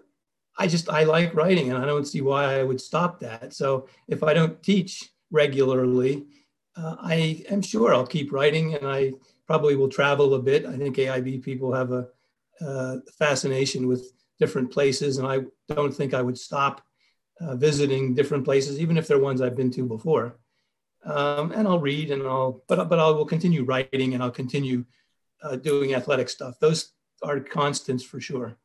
I 0.57 0.67
just, 0.67 0.89
I 0.89 1.05
like 1.05 1.33
writing 1.33 1.69
and 1.71 1.81
I 1.81 1.85
don't 1.85 2.05
see 2.05 2.19
why 2.19 2.59
I 2.59 2.63
would 2.63 2.81
stop 2.81 3.21
that. 3.21 3.53
So 3.53 3.87
if 4.09 4.21
I 4.21 4.33
don't 4.33 4.61
teach 4.61 5.11
regularly, 5.31 6.25
uh, 6.75 6.97
I 6.99 7.45
am 7.49 7.61
sure 7.61 7.93
I'll 7.93 8.05
keep 8.05 8.33
writing 8.33 8.75
and 8.75 8.85
I 8.85 9.13
probably 9.47 9.77
will 9.77 9.89
travel 9.89 10.33
a 10.33 10.39
bit. 10.39 10.65
I 10.65 10.77
think 10.77 10.97
AIB 10.97 11.41
people 11.41 11.73
have 11.73 11.93
a 11.93 12.09
uh, 12.59 12.97
fascination 13.17 13.87
with 13.87 14.11
different 14.41 14.69
places, 14.71 15.17
and 15.17 15.27
I 15.27 15.37
don't 15.73 15.95
think 15.99 16.13
I 16.13 16.21
would 16.27 16.37
stop 16.37 16.81
uh, 17.39 17.55
visiting 17.55 18.13
different 18.13 18.43
places, 18.43 18.79
even 18.79 18.97
if 18.97 19.07
they're 19.07 19.27
ones 19.29 19.39
I've 19.41 19.55
been 19.61 19.71
to 19.77 19.83
before. 19.85 20.25
Um, 21.03 21.51
and 21.51 21.67
I'll 21.67 21.79
read, 21.91 22.11
and 22.11 22.21
I'll 22.23 22.63
but 22.67 22.89
but 22.89 22.99
I 22.99 23.09
will 23.09 23.29
continue 23.35 23.63
writing, 23.63 24.13
and 24.13 24.21
I'll 24.21 24.39
continue 24.43 24.85
uh, 25.43 25.55
doing 25.55 25.93
athletic 25.93 26.29
stuff. 26.29 26.53
Those 26.59 26.79
are 27.23 27.39
constants 27.39 28.03
for 28.03 28.19
sure. 28.19 28.57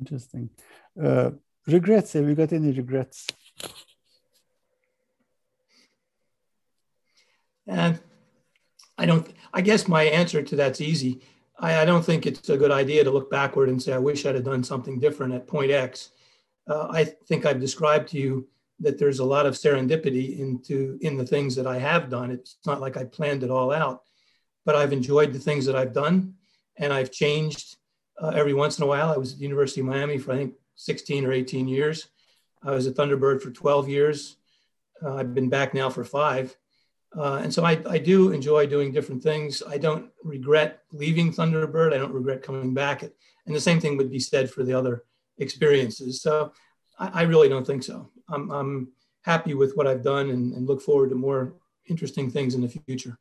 Interesting. 0.00 0.50
Uh, 1.00 1.30
regrets? 1.66 2.12
Have 2.14 2.28
you 2.28 2.34
got 2.34 2.52
any 2.52 2.72
regrets? 2.72 3.26
And 7.66 8.00
I 8.96 9.06
don't. 9.06 9.26
I 9.52 9.60
guess 9.60 9.86
my 9.86 10.04
answer 10.20 10.42
to 10.42 10.56
that's 10.56 10.80
easy. 10.80 11.20
I, 11.58 11.82
I, 11.82 11.84
don't 11.84 12.04
think 12.04 12.26
it's 12.26 12.48
a 12.48 12.56
good 12.56 12.70
idea 12.70 13.04
to 13.04 13.10
look 13.10 13.30
backward 13.30 13.68
and 13.68 13.82
say, 13.82 13.92
I 13.92 13.98
wish 13.98 14.24
I'd 14.24 14.34
have 14.34 14.44
done 14.44 14.62
something 14.62 14.98
different 14.98 15.34
at 15.34 15.46
point 15.46 15.70
X. 15.70 16.10
Uh, 16.68 16.88
I 16.90 17.04
think 17.04 17.46
I've 17.46 17.60
described 17.60 18.08
to 18.10 18.18
you 18.18 18.48
that 18.80 18.98
there's 18.98 19.18
a 19.18 19.24
lot 19.24 19.46
of 19.46 19.54
serendipity 19.54 20.38
into 20.38 20.98
in 21.00 21.16
the 21.16 21.26
things 21.26 21.56
that 21.56 21.66
I 21.66 21.78
have 21.78 22.08
done. 22.08 22.30
It's 22.30 22.58
not 22.64 22.80
like 22.80 22.96
I 22.96 23.04
planned 23.04 23.42
it 23.42 23.50
all 23.50 23.72
out, 23.72 24.02
but 24.64 24.76
I've 24.76 24.92
enjoyed 24.92 25.32
the 25.32 25.38
things 25.38 25.66
that 25.66 25.74
I've 25.74 25.92
done, 25.92 26.34
and 26.76 26.92
I've 26.92 27.10
changed 27.10 27.76
uh, 28.20 28.28
every 28.28 28.54
once 28.54 28.78
in 28.78 28.84
a 28.84 28.86
while. 28.86 29.10
I 29.10 29.16
was 29.16 29.32
at 29.32 29.38
the 29.38 29.44
University 29.44 29.80
of 29.80 29.86
Miami 29.86 30.18
for 30.18 30.32
I 30.32 30.36
think 30.36 30.54
16 30.76 31.24
or 31.24 31.32
18 31.32 31.66
years. 31.66 32.08
I 32.62 32.72
was 32.72 32.86
at 32.86 32.94
Thunderbird 32.94 33.42
for 33.42 33.50
12 33.50 33.88
years. 33.88 34.36
Uh, 35.02 35.16
I've 35.16 35.34
been 35.34 35.48
back 35.48 35.74
now 35.74 35.90
for 35.90 36.04
five. 36.04 36.56
Uh, 37.16 37.40
and 37.42 37.52
so 37.52 37.64
I, 37.64 37.80
I 37.88 37.98
do 37.98 38.32
enjoy 38.32 38.66
doing 38.66 38.92
different 38.92 39.22
things. 39.22 39.62
I 39.66 39.78
don't 39.78 40.10
regret 40.22 40.82
leaving 40.92 41.32
Thunderbird. 41.32 41.94
I 41.94 41.98
don't 41.98 42.12
regret 42.12 42.42
coming 42.42 42.74
back. 42.74 43.02
And 43.02 43.56
the 43.56 43.60
same 43.60 43.80
thing 43.80 43.96
would 43.96 44.10
be 44.10 44.20
said 44.20 44.50
for 44.50 44.62
the 44.62 44.74
other 44.74 45.04
experiences. 45.38 46.20
So 46.20 46.52
I, 46.98 47.20
I 47.20 47.22
really 47.22 47.48
don't 47.48 47.66
think 47.66 47.82
so. 47.82 48.10
I'm, 48.28 48.50
I'm 48.50 48.92
happy 49.22 49.54
with 49.54 49.74
what 49.74 49.86
I've 49.86 50.02
done 50.02 50.30
and, 50.30 50.52
and 50.54 50.66
look 50.66 50.82
forward 50.82 51.10
to 51.10 51.16
more 51.16 51.54
interesting 51.86 52.30
things 52.30 52.54
in 52.54 52.60
the 52.60 52.68
future. 52.68 53.18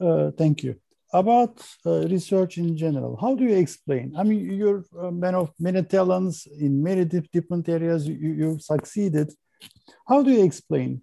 Uh, 0.00 0.30
thank 0.30 0.62
you. 0.62 0.76
About 1.12 1.64
uh, 1.84 2.06
research 2.08 2.58
in 2.58 2.76
general, 2.76 3.16
how 3.16 3.34
do 3.34 3.44
you 3.44 3.56
explain? 3.56 4.14
I 4.16 4.22
mean, 4.24 4.52
you're 4.52 4.84
a 5.00 5.10
man 5.10 5.36
of 5.36 5.52
many 5.58 5.82
talents 5.82 6.46
in 6.46 6.82
many 6.82 7.04
different 7.04 7.68
areas. 7.68 8.08
You, 8.08 8.32
you've 8.40 8.62
succeeded. 8.62 9.32
How 10.08 10.22
do 10.22 10.30
you 10.30 10.44
explain 10.44 11.02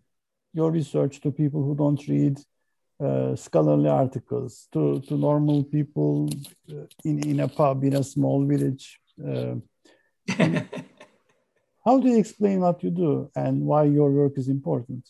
your 0.54 0.72
research 0.72 1.20
to 1.22 1.32
people 1.32 1.64
who 1.64 1.76
don't 1.76 2.08
read 2.08 2.38
uh, 3.04 3.36
scholarly 3.36 3.90
articles, 3.90 4.68
to, 4.72 5.02
to 5.02 5.18
normal 5.18 5.64
people 5.64 6.30
uh, 6.72 6.86
in, 7.04 7.28
in 7.28 7.40
a 7.42 7.48
pub 7.48 7.84
in 7.84 7.96
a 7.96 8.04
small 8.04 8.46
village. 8.46 9.00
Uh, 9.20 9.56
how 11.86 12.00
do 12.00 12.08
you 12.08 12.18
explain 12.18 12.62
what 12.62 12.82
you 12.84 12.92
do 12.92 13.30
and 13.36 13.62
why 13.62 13.84
your 13.84 14.12
work 14.12 14.38
is 14.38 14.48
important? 14.48 15.08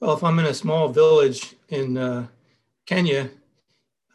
Well, 0.00 0.14
if 0.16 0.24
I'm 0.24 0.38
in 0.38 0.46
a 0.46 0.54
small 0.54 0.88
village 0.88 1.54
in 1.68 1.98
uh, 1.98 2.26
Kenya, 2.86 3.30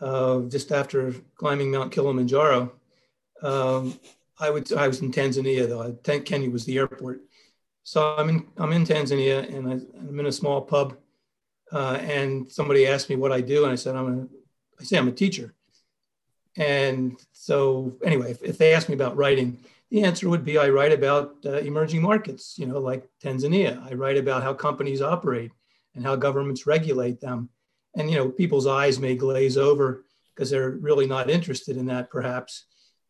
uh, 0.02 0.42
just 0.42 0.72
after 0.72 1.14
climbing 1.36 1.72
Mount 1.72 1.92
Kilimanjaro, 1.92 2.74
um, 3.44 4.00
I 4.40 4.50
would 4.50 4.74
I 4.74 4.88
was 4.88 5.02
in 5.02 5.12
Tanzania 5.12 5.68
though. 5.70 6.20
Kenya 6.22 6.50
was 6.50 6.66
the 6.66 6.80
airport, 6.80 7.22
so 7.86 8.16
I'm 8.18 8.30
in 8.30 8.48
I'm 8.58 8.74
in 8.74 8.84
Tanzania 8.84 9.48
and 9.56 9.68
I, 9.70 9.74
am 10.10 10.20
in 10.20 10.26
a 10.26 10.32
small 10.32 10.60
pub, 10.60 10.98
uh, 11.72 12.00
and 12.02 12.52
somebody 12.52 12.88
asked 12.88 13.12
me 13.12 13.16
what 13.16 13.32
I 13.32 13.42
do, 13.42 13.64
and 13.64 13.72
I 13.72 13.76
said 13.76 13.96
I'm 13.96 14.20
a 14.20 14.28
I 14.82 14.84
say 14.84 14.98
I'm 14.98 15.08
a 15.08 15.12
teacher. 15.12 15.54
And 16.58 17.20
so 17.32 17.96
anyway, 18.04 18.32
if, 18.32 18.42
if 18.42 18.58
they 18.58 18.74
ask 18.74 18.90
me 18.90 18.96
about 18.96 19.16
writing, 19.16 19.60
the 19.92 20.04
answer 20.04 20.28
would 20.30 20.44
be 20.44 20.58
I 20.58 20.70
write 20.70 20.94
about 20.94 21.36
uh, 21.46 21.58
emerging 21.60 22.02
markets, 22.02 22.58
you 22.58 22.66
know, 22.66 22.80
like 22.80 23.08
Tanzania. 23.24 23.86
I 23.86 23.94
write 23.94 24.18
about 24.18 24.42
how 24.42 24.54
companies 24.54 25.02
operate 25.02 25.52
and 25.94 26.04
how 26.04 26.16
governments 26.16 26.66
regulate 26.66 27.22
them. 27.22 27.50
And 27.96 28.10
you 28.10 28.18
know, 28.18 28.30
people's 28.30 28.66
eyes 28.66 29.00
may 29.00 29.16
glaze 29.16 29.58
over 29.58 30.06
because 30.34 30.50
they're 30.50 30.72
really 30.72 31.06
not 31.06 31.30
interested 31.30 31.78
in 31.78 31.86
that, 31.86 32.10
perhaps. 32.10 32.66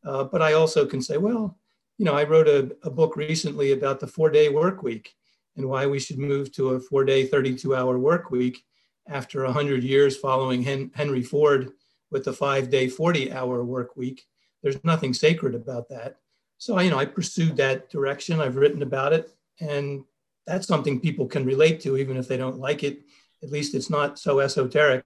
Uh, 0.06 0.26
but 0.26 0.42
I 0.42 0.54
also 0.54 0.86
can 0.86 1.02
say, 1.02 1.16
well, 1.18 1.58
you 1.98 2.06
know, 2.06 2.14
I 2.14 2.24
wrote 2.24 2.48
a, 2.48 2.76
a 2.84 2.90
book 2.90 3.16
recently 3.16 3.72
about 3.72 4.00
the 4.00 4.08
four 4.08 4.30
day 4.30 4.50
work 4.50 4.84
week 4.84 5.14
and 5.56 5.68
why 5.68 5.86
we 5.86 6.00
should 6.00 6.18
move 6.18 6.52
to 6.54 6.70
a 6.70 6.80
four 6.80 7.06
day, 7.06 7.26
32 7.26 7.76
hour 7.76 7.98
work 7.98 8.32
week 8.32 8.64
after 9.08 9.44
100 9.44 9.84
years 9.84 10.18
following 10.18 10.62
Hen- 10.62 10.92
Henry 10.94 11.24
Ford 11.24 11.72
with 12.12 12.26
the 12.26 12.34
five 12.34 12.70
day, 12.70 12.88
40 12.88 13.32
hour 13.32 13.64
work 13.64 13.96
week. 13.96 14.24
There's 14.62 14.84
nothing 14.84 15.14
sacred 15.14 15.56
about 15.56 15.90
that. 15.90 16.18
So, 16.58 16.80
you 16.80 16.90
know, 16.90 16.98
I 17.00 17.06
pursued 17.06 17.58
that 17.58 17.90
direction. 17.90 18.42
I've 18.42 18.56
written 18.56 18.82
about 18.82 19.14
it. 19.14 19.30
And 19.60 20.04
that's 20.48 20.68
something 20.68 21.00
people 21.00 21.28
can 21.28 21.46
relate 21.46 21.80
to, 21.82 21.98
even 21.98 22.18
if 22.18 22.28
they 22.28 22.38
don't 22.38 22.60
like 22.60 22.84
it. 22.84 23.04
At 23.44 23.52
least 23.52 23.76
it's 23.76 23.90
not 23.90 24.20
so 24.20 24.40
esoteric 24.40 25.06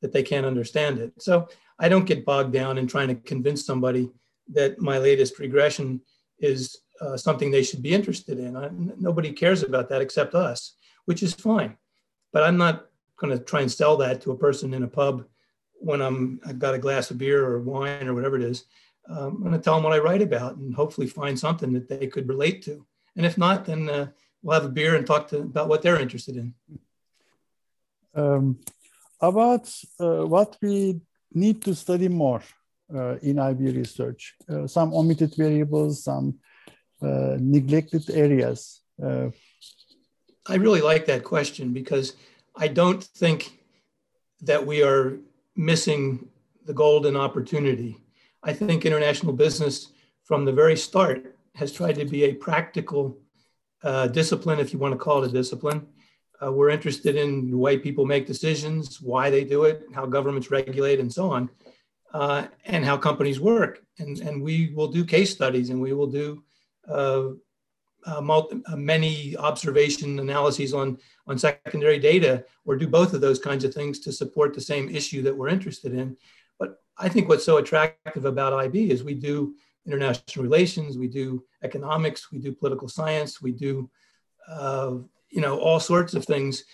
that 0.00 0.12
they 0.12 0.22
can't 0.22 0.46
understand 0.46 0.98
it. 0.98 1.12
So 1.20 1.48
I 1.78 1.88
don't 1.88 2.06
get 2.06 2.24
bogged 2.24 2.52
down 2.52 2.78
in 2.78 2.86
trying 2.86 3.08
to 3.08 3.14
convince 3.14 3.66
somebody 3.66 4.10
that 4.52 4.80
my 4.80 4.98
latest 4.98 5.38
regression 5.38 6.00
is 6.38 6.78
uh, 7.00 7.16
something 7.16 7.50
they 7.50 7.62
should 7.62 7.82
be 7.82 7.94
interested 7.94 8.38
in. 8.38 8.92
Nobody 8.98 9.32
cares 9.32 9.62
about 9.62 9.88
that 9.88 10.02
except 10.02 10.34
us, 10.34 10.74
which 11.04 11.22
is 11.22 11.34
fine. 11.34 11.76
But 12.32 12.44
I'm 12.44 12.56
not 12.56 12.86
going 13.16 13.36
to 13.36 13.42
try 13.42 13.60
and 13.60 13.70
sell 13.70 13.96
that 13.98 14.20
to 14.22 14.32
a 14.32 14.36
person 14.36 14.74
in 14.74 14.82
a 14.82 14.88
pub 14.88 15.24
when 15.74 16.00
I'm 16.00 16.40
I've 16.46 16.58
got 16.58 16.74
a 16.74 16.78
glass 16.78 17.10
of 17.10 17.18
beer 17.18 17.44
or 17.44 17.60
wine 17.60 18.08
or 18.08 18.14
whatever 18.14 18.36
it 18.36 18.42
is. 18.42 18.64
Um, 19.08 19.36
I'm 19.36 19.40
going 19.40 19.52
to 19.52 19.58
tell 19.58 19.74
them 19.74 19.84
what 19.84 19.92
I 19.92 19.98
write 19.98 20.22
about 20.22 20.56
and 20.56 20.74
hopefully 20.74 21.06
find 21.06 21.38
something 21.38 21.72
that 21.74 21.88
they 21.88 22.06
could 22.06 22.28
relate 22.28 22.62
to. 22.62 22.86
And 23.16 23.26
if 23.26 23.36
not, 23.36 23.66
then 23.66 23.88
uh, 23.88 24.08
we'll 24.42 24.58
have 24.58 24.64
a 24.64 24.72
beer 24.72 24.96
and 24.96 25.06
talk 25.06 25.28
to, 25.28 25.38
about 25.40 25.68
what 25.68 25.82
they're 25.82 26.00
interested 26.00 26.36
in. 26.36 26.54
Um, 28.14 28.60
about 29.20 29.72
uh, 30.00 30.24
what 30.24 30.56
we 30.62 31.00
need 31.32 31.62
to 31.64 31.74
study 31.74 32.08
more 32.08 32.42
in 33.22 33.38
IB 33.38 33.70
research, 33.70 34.34
uh, 34.48 34.66
some 34.66 34.94
omitted 34.94 35.34
variables, 35.36 36.04
some 36.04 36.38
uh, 37.02 37.36
neglected 37.40 38.08
areas. 38.10 38.80
Uh, 39.02 39.28
I 40.46 40.56
really 40.56 40.80
like 40.80 41.06
that 41.06 41.24
question 41.24 41.72
because 41.72 42.14
I 42.56 42.68
don't 42.68 43.02
think 43.02 43.58
that 44.42 44.64
we 44.64 44.82
are 44.82 45.18
missing 45.56 46.28
the 46.66 46.74
golden 46.74 47.16
opportunity. 47.16 47.98
I 48.42 48.52
think 48.52 48.84
international 48.84 49.32
business 49.32 49.88
from 50.24 50.44
the 50.44 50.52
very 50.52 50.76
start 50.76 51.36
has 51.54 51.72
tried 51.72 51.96
to 51.96 52.04
be 52.04 52.24
a 52.24 52.34
practical 52.34 53.18
uh, 53.82 54.06
discipline, 54.08 54.60
if 54.60 54.72
you 54.72 54.78
want 54.78 54.92
to 54.92 54.98
call 54.98 55.22
it 55.22 55.30
a 55.30 55.32
discipline. 55.32 55.86
Uh, 56.42 56.52
we're 56.52 56.70
interested 56.70 57.16
in 57.16 57.50
the 57.50 57.56
way 57.56 57.78
people 57.78 58.04
make 58.06 58.26
decisions, 58.26 59.00
why 59.00 59.30
they 59.30 59.44
do 59.44 59.64
it, 59.64 59.82
how 59.94 60.06
governments 60.06 60.50
regulate, 60.50 61.00
and 61.00 61.12
so 61.12 61.30
on, 61.30 61.48
uh, 62.14 62.46
and 62.64 62.84
how 62.84 62.96
companies 62.96 63.40
work. 63.40 63.82
And, 63.98 64.18
and 64.20 64.40
we 64.40 64.72
will 64.74 64.88
do 64.88 65.04
case 65.04 65.30
studies 65.32 65.70
and 65.70 65.80
we 65.80 65.92
will 65.92 66.06
do 66.06 66.42
uh, 66.88 67.30
uh, 68.06 68.20
multi, 68.20 68.62
uh, 68.66 68.76
many 68.76 69.36
observation 69.36 70.18
analyses 70.18 70.72
on, 70.72 70.98
on 71.26 71.38
secondary 71.38 71.98
data 71.98 72.44
or 72.64 72.76
do 72.76 72.86
both 72.86 73.14
of 73.14 73.20
those 73.20 73.38
kinds 73.38 73.64
of 73.64 73.74
things 73.74 73.98
to 74.00 74.12
support 74.12 74.54
the 74.54 74.60
same 74.60 74.88
issue 74.88 75.22
that 75.22 75.36
we're 75.36 75.48
interested 75.48 75.92
in. 75.92 76.16
But 76.58 76.82
I 76.96 77.08
think 77.08 77.28
what's 77.28 77.44
so 77.44 77.56
attractive 77.56 78.24
about 78.24 78.52
IB 78.52 78.90
is 78.90 79.02
we 79.02 79.14
do 79.14 79.54
international 79.86 80.44
relations, 80.44 80.96
we 80.96 81.08
do 81.08 81.44
economics, 81.62 82.30
we 82.30 82.38
do 82.38 82.52
political 82.52 82.88
science, 82.88 83.42
we 83.42 83.52
do 83.52 83.90
uh, 84.48 84.94
you 85.30 85.40
know 85.40 85.58
all 85.58 85.80
sorts 85.80 86.14
of 86.14 86.24
things, 86.24 86.64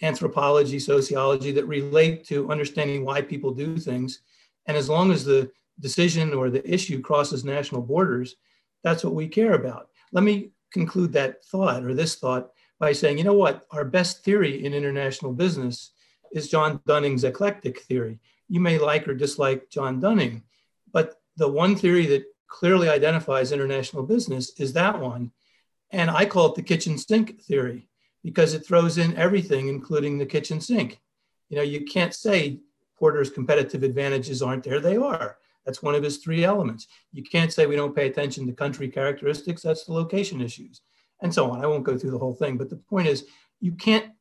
anthropology, 0.00 0.78
sociology 0.78 1.52
that 1.52 1.66
relate 1.66 2.24
to 2.28 2.50
understanding 2.50 3.04
why 3.04 3.20
people 3.20 3.52
do 3.52 3.76
things. 3.76 4.20
And 4.66 4.76
as 4.76 4.88
long 4.88 5.10
as 5.10 5.24
the 5.24 5.50
decision 5.80 6.32
or 6.32 6.50
the 6.50 6.68
issue 6.68 7.00
crosses 7.00 7.44
national 7.44 7.82
borders, 7.82 8.36
that's 8.82 9.04
what 9.04 9.14
we 9.14 9.28
care 9.28 9.54
about. 9.54 9.90
Let 10.12 10.24
me 10.24 10.50
conclude 10.72 11.12
that 11.12 11.44
thought 11.44 11.84
or 11.84 11.94
this 11.94 12.16
thought 12.16 12.50
by 12.78 12.92
saying, 12.92 13.18
you 13.18 13.24
know 13.24 13.34
what, 13.34 13.66
our 13.70 13.84
best 13.84 14.24
theory 14.24 14.64
in 14.64 14.74
international 14.74 15.32
business 15.32 15.92
is 16.32 16.48
John 16.48 16.80
Dunning's 16.86 17.24
eclectic 17.24 17.80
theory. 17.80 18.18
You 18.48 18.60
may 18.60 18.78
like 18.78 19.08
or 19.08 19.14
dislike 19.14 19.70
John 19.70 20.00
Dunning, 20.00 20.42
but 20.92 21.20
the 21.36 21.48
one 21.48 21.76
theory 21.76 22.06
that 22.06 22.24
clearly 22.48 22.88
identifies 22.88 23.52
international 23.52 24.02
business 24.02 24.52
is 24.58 24.72
that 24.74 25.00
one. 25.00 25.32
And 25.90 26.10
I 26.10 26.26
call 26.26 26.46
it 26.46 26.54
the 26.54 26.62
kitchen 26.62 26.98
sink 26.98 27.40
theory 27.42 27.88
because 28.22 28.54
it 28.54 28.66
throws 28.66 28.98
in 28.98 29.16
everything, 29.16 29.68
including 29.68 30.18
the 30.18 30.26
kitchen 30.26 30.60
sink. 30.60 31.00
You 31.48 31.56
know, 31.56 31.62
you 31.62 31.84
can't 31.84 32.14
say 32.14 32.60
Porter's 32.98 33.30
competitive 33.30 33.82
advantages 33.82 34.42
aren't 34.42 34.64
there, 34.64 34.80
they 34.80 34.96
are. 34.96 35.38
That's 35.64 35.82
one 35.82 35.94
of 35.94 36.02
his 36.02 36.18
three 36.18 36.44
elements. 36.44 36.86
You 37.12 37.24
can't 37.24 37.52
say 37.52 37.66
we 37.66 37.76
don't 37.76 37.94
pay 37.94 38.06
attention 38.06 38.46
to 38.46 38.52
country 38.52 38.88
characteristics. 38.88 39.62
That's 39.62 39.84
the 39.84 39.92
location 39.92 40.40
issues 40.40 40.80
and 41.20 41.32
so 41.32 41.50
on. 41.50 41.62
I 41.62 41.66
won't 41.66 41.84
go 41.84 41.98
through 41.98 42.12
the 42.12 42.18
whole 42.18 42.34
thing, 42.34 42.56
but 42.56 42.70
the 42.70 42.76
point 42.76 43.08
is 43.08 43.26
you 43.60 43.72
can't 43.72 44.12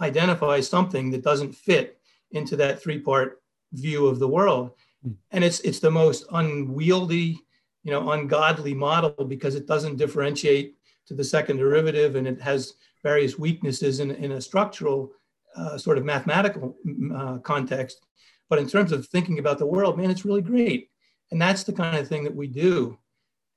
identify 0.00 0.60
something 0.60 1.10
that 1.10 1.22
doesn't 1.22 1.54
fit 1.54 1.98
into 2.32 2.56
that 2.56 2.82
three 2.82 2.98
part 2.98 3.42
view 3.72 4.06
of 4.06 4.18
the 4.18 4.28
world. 4.28 4.72
Hmm. 5.02 5.12
And 5.30 5.44
it's, 5.44 5.60
it's 5.60 5.80
the 5.80 5.90
most 5.90 6.26
unwieldy, 6.32 7.40
you 7.82 7.90
know, 7.90 8.10
ungodly 8.10 8.74
model 8.74 9.24
because 9.24 9.54
it 9.54 9.66
doesn't 9.66 9.96
differentiate 9.96 10.76
to 11.06 11.14
the 11.14 11.24
second 11.24 11.58
derivative 11.58 12.16
and 12.16 12.26
it 12.26 12.40
has 12.40 12.74
various 13.02 13.38
weaknesses 13.38 14.00
in, 14.00 14.10
in 14.12 14.32
a 14.32 14.40
structural 14.40 15.12
uh, 15.56 15.78
sort 15.78 15.98
of 15.98 16.04
mathematical 16.04 16.76
uh, 17.14 17.38
context 17.38 18.04
but 18.48 18.58
in 18.58 18.68
terms 18.68 18.92
of 18.92 19.06
thinking 19.06 19.38
about 19.38 19.58
the 19.58 19.66
world, 19.66 19.98
man, 19.98 20.10
it's 20.10 20.24
really 20.24 20.42
great. 20.42 20.90
And 21.30 21.40
that's 21.40 21.64
the 21.64 21.72
kind 21.72 21.96
of 21.96 22.08
thing 22.08 22.24
that 22.24 22.34
we 22.34 22.46
do. 22.46 22.98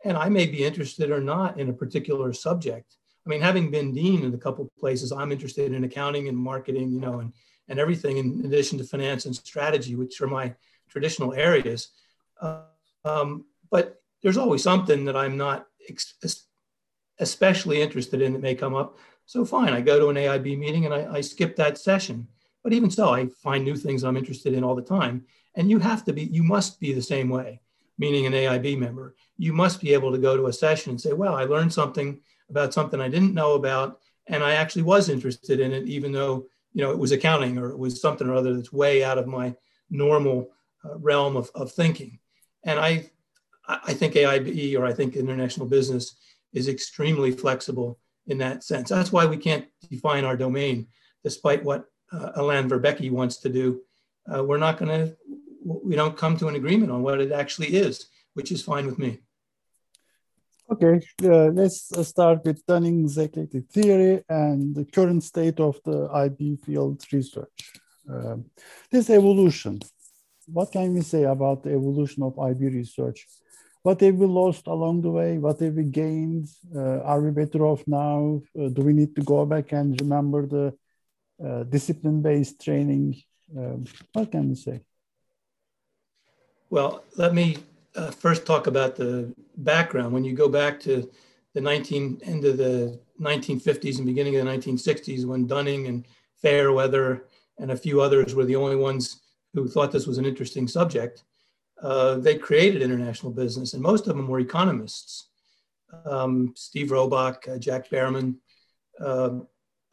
And 0.04 0.18
I 0.18 0.30
may 0.30 0.46
be 0.46 0.64
interested 0.64 1.12
or 1.12 1.22
not 1.22 1.60
in 1.60 1.70
a 1.70 1.74
particular 1.74 2.32
subject. 2.34 2.96
I 3.26 3.30
mean, 3.30 3.42
having 3.42 3.70
been 3.70 3.94
dean 3.94 4.24
in 4.24 4.34
a 4.34 4.38
couple 4.38 4.66
of 4.66 4.76
places, 4.78 5.12
I'm 5.12 5.32
interested 5.32 5.74
in 5.74 5.84
accounting 5.84 6.30
and 6.30 6.38
marketing, 6.38 6.92
you 6.92 7.02
know, 7.02 7.20
and, 7.20 7.34
and 7.68 7.80
everything 7.80 8.18
in 8.18 8.46
addition 8.46 8.78
to 8.78 8.86
finance 8.86 9.26
and 9.26 9.36
strategy, 9.36 9.96
which 9.96 10.22
are 10.22 10.28
my 10.28 10.56
traditional 10.90 11.34
areas. 11.34 11.90
Uh, 12.40 12.62
um, 13.04 13.46
but 13.70 14.02
there's 14.24 14.38
always 14.38 14.64
something 14.64 15.06
that 15.06 15.18
I'm 15.18 15.36
not 15.36 15.68
especially 17.20 17.82
interested 17.82 18.22
in 18.22 18.34
that 18.34 18.42
may 18.42 18.56
come 18.56 18.76
up. 18.76 18.98
So 19.28 19.44
fine, 19.44 19.74
I 19.74 19.82
go 19.82 20.00
to 20.00 20.08
an 20.08 20.16
AIB 20.16 20.58
meeting 20.58 20.86
and 20.86 20.94
I, 20.94 21.16
I 21.16 21.22
skip 21.22 21.58
that 21.58 21.78
session. 21.78 22.28
But 22.64 22.72
even 22.72 22.90
so, 22.90 23.14
I 23.14 23.28
find 23.28 23.64
new 23.64 23.76
things 23.76 24.04
I'm 24.04 24.16
interested 24.16 24.54
in 24.54 24.64
all 24.64 24.74
the 24.74 24.82
time. 24.82 25.26
And 25.56 25.70
you 25.70 25.80
have 25.80 26.06
to 26.06 26.14
be, 26.14 26.24
you 26.24 26.44
must 26.44 26.80
be 26.80 26.94
the 26.94 27.02
same 27.02 27.28
way, 27.28 27.60
meaning 27.98 28.26
an 28.26 28.32
AIB 28.32 28.80
member. 28.80 29.16
You 29.38 29.52
must 29.52 29.82
be 29.82 29.94
able 29.94 30.14
to 30.14 30.18
go 30.18 30.38
to 30.38 30.48
a 30.48 30.54
session 30.54 30.92
and 30.92 31.02
say, 31.02 31.12
well, 31.12 31.36
I 31.36 31.44
learned 31.44 31.74
something 31.74 32.22
about 32.50 32.74
something 32.74 33.02
I 33.02 33.10
didn't 33.10 33.34
know 33.34 33.56
about. 33.56 34.00
And 34.28 34.46
I 34.46 34.54
actually 34.54 34.84
was 34.84 35.10
interested 35.10 35.60
in 35.60 35.74
it, 35.74 35.86
even 35.88 36.14
though, 36.14 36.46
you 36.74 36.82
know, 36.82 36.92
it 36.92 36.98
was 36.98 37.12
accounting 37.12 37.58
or 37.58 37.70
it 37.70 37.78
was 37.78 38.00
something 38.00 38.30
or 38.30 38.34
other 38.34 38.56
that's 38.56 38.72
way 38.72 39.04
out 39.04 39.18
of 39.18 39.28
my 39.28 39.54
normal 39.90 40.52
uh, 40.86 40.98
realm 41.00 41.36
of, 41.36 41.52
of 41.54 41.74
thinking. 41.74 42.20
And 42.64 42.80
I, 42.80 43.10
I 43.68 43.94
think 43.94 44.14
AIB 44.14 44.80
or 44.80 44.86
I 44.86 44.94
think 44.94 45.18
international 45.18 45.68
business 45.68 46.16
is 46.54 46.70
extremely 46.70 47.32
flexible 47.32 48.00
in 48.28 48.38
that 48.40 48.64
sense. 48.64 48.90
That's 48.90 49.12
why 49.12 49.26
we 49.26 49.38
can't 49.38 49.66
define 49.90 50.26
our 50.26 50.38
domain, 50.38 50.88
despite 51.24 51.64
what 51.64 51.86
uh, 52.12 52.32
Alain 52.36 52.70
Verbeke 52.70 53.12
wants 53.12 53.38
to 53.38 53.50
do, 53.50 53.82
uh, 54.34 54.44
we're 54.44 54.58
not 54.58 54.78
going 54.78 54.90
to, 54.90 55.16
we 55.64 55.96
don't 55.96 56.18
come 56.18 56.38
to 56.38 56.48
an 56.48 56.56
agreement 56.56 56.92
on 56.92 57.02
what 57.02 57.20
it 57.20 57.32
actually 57.32 57.68
is, 57.68 58.08
which 58.34 58.52
is 58.52 58.62
fine 58.62 58.86
with 58.86 59.00
me. 59.00 59.20
Okay, 60.70 61.00
uh, 61.24 61.48
let's 61.48 61.90
start 62.08 62.44
with 62.44 62.66
Dunning's 62.66 63.18
eclectic 63.18 63.70
theory 63.72 64.22
and 64.28 64.76
the 64.76 64.84
current 64.84 65.24
state 65.24 65.62
of 65.62 65.80
the 65.86 66.10
IB 66.14 66.58
field 66.58 67.02
research. 67.14 67.72
Um, 68.10 68.46
this 68.92 69.10
evolution, 69.10 69.80
what 70.46 70.74
can 70.74 70.94
we 70.94 71.02
say 71.02 71.24
about 71.24 71.64
the 71.64 71.72
evolution 71.72 72.24
of 72.24 72.38
IB 72.38 72.68
research? 72.68 73.28
What 73.88 74.02
have 74.02 74.16
we 74.16 74.26
lost 74.26 74.68
along 74.68 75.04
the 75.04 75.12
way? 75.12 75.38
What 75.38 75.62
have 75.62 75.76
we 75.76 75.86
gained? 75.86 76.50
Uh, 76.76 77.00
are 77.12 77.22
we 77.22 77.32
better 77.32 77.66
off 77.66 77.88
now? 77.88 78.42
Uh, 78.54 78.68
do 78.68 78.82
we 78.82 78.92
need 78.92 79.16
to 79.16 79.22
go 79.22 79.46
back 79.46 79.72
and 79.72 79.98
remember 80.02 80.46
the 80.46 80.74
uh, 81.42 81.64
discipline-based 81.64 82.62
training. 82.62 83.24
Um, 83.58 83.86
what 84.12 84.30
can 84.30 84.50
we 84.50 84.56
say? 84.56 84.82
Well, 86.70 87.06
let 87.16 87.34
me 87.34 87.60
uh, 87.96 88.12
first 88.12 88.46
talk 88.46 88.68
about 88.68 88.98
the 88.98 89.34
background. 89.56 90.12
When 90.12 90.26
you 90.26 90.34
go 90.34 90.50
back 90.50 90.82
to 90.82 91.10
the 91.54 91.62
19 91.62 92.20
end 92.24 92.44
of 92.44 92.58
the 92.58 93.00
1950s 93.22 94.00
and 94.00 94.06
beginning 94.06 94.36
of 94.36 94.46
the 94.46 94.52
1960s, 94.52 95.26
when 95.26 95.48
Dunning 95.48 95.88
and 95.88 96.06
Fayerweather 96.44 97.22
and 97.58 97.72
a 97.72 97.78
few 97.78 98.02
others 98.02 98.36
were 98.36 98.44
the 98.44 98.58
only 98.58 98.76
ones 98.76 99.22
who 99.54 99.66
thought 99.66 99.94
this 99.94 100.08
was 100.08 100.18
an 100.18 100.26
interesting 100.26 100.68
subject, 100.68 101.24
uh, 101.82 102.16
they 102.16 102.38
created 102.38 102.82
international 102.82 103.32
business, 103.32 103.74
and 103.74 103.82
most 103.82 104.08
of 104.08 104.16
them 104.16 104.28
were 104.28 104.40
economists. 104.40 105.30
Um, 106.06 106.54
Steve 106.56 106.92
Robock, 106.92 107.48
uh, 107.48 107.58
Jack 107.58 107.90
Behrman, 107.90 108.40
uh, 109.00 109.40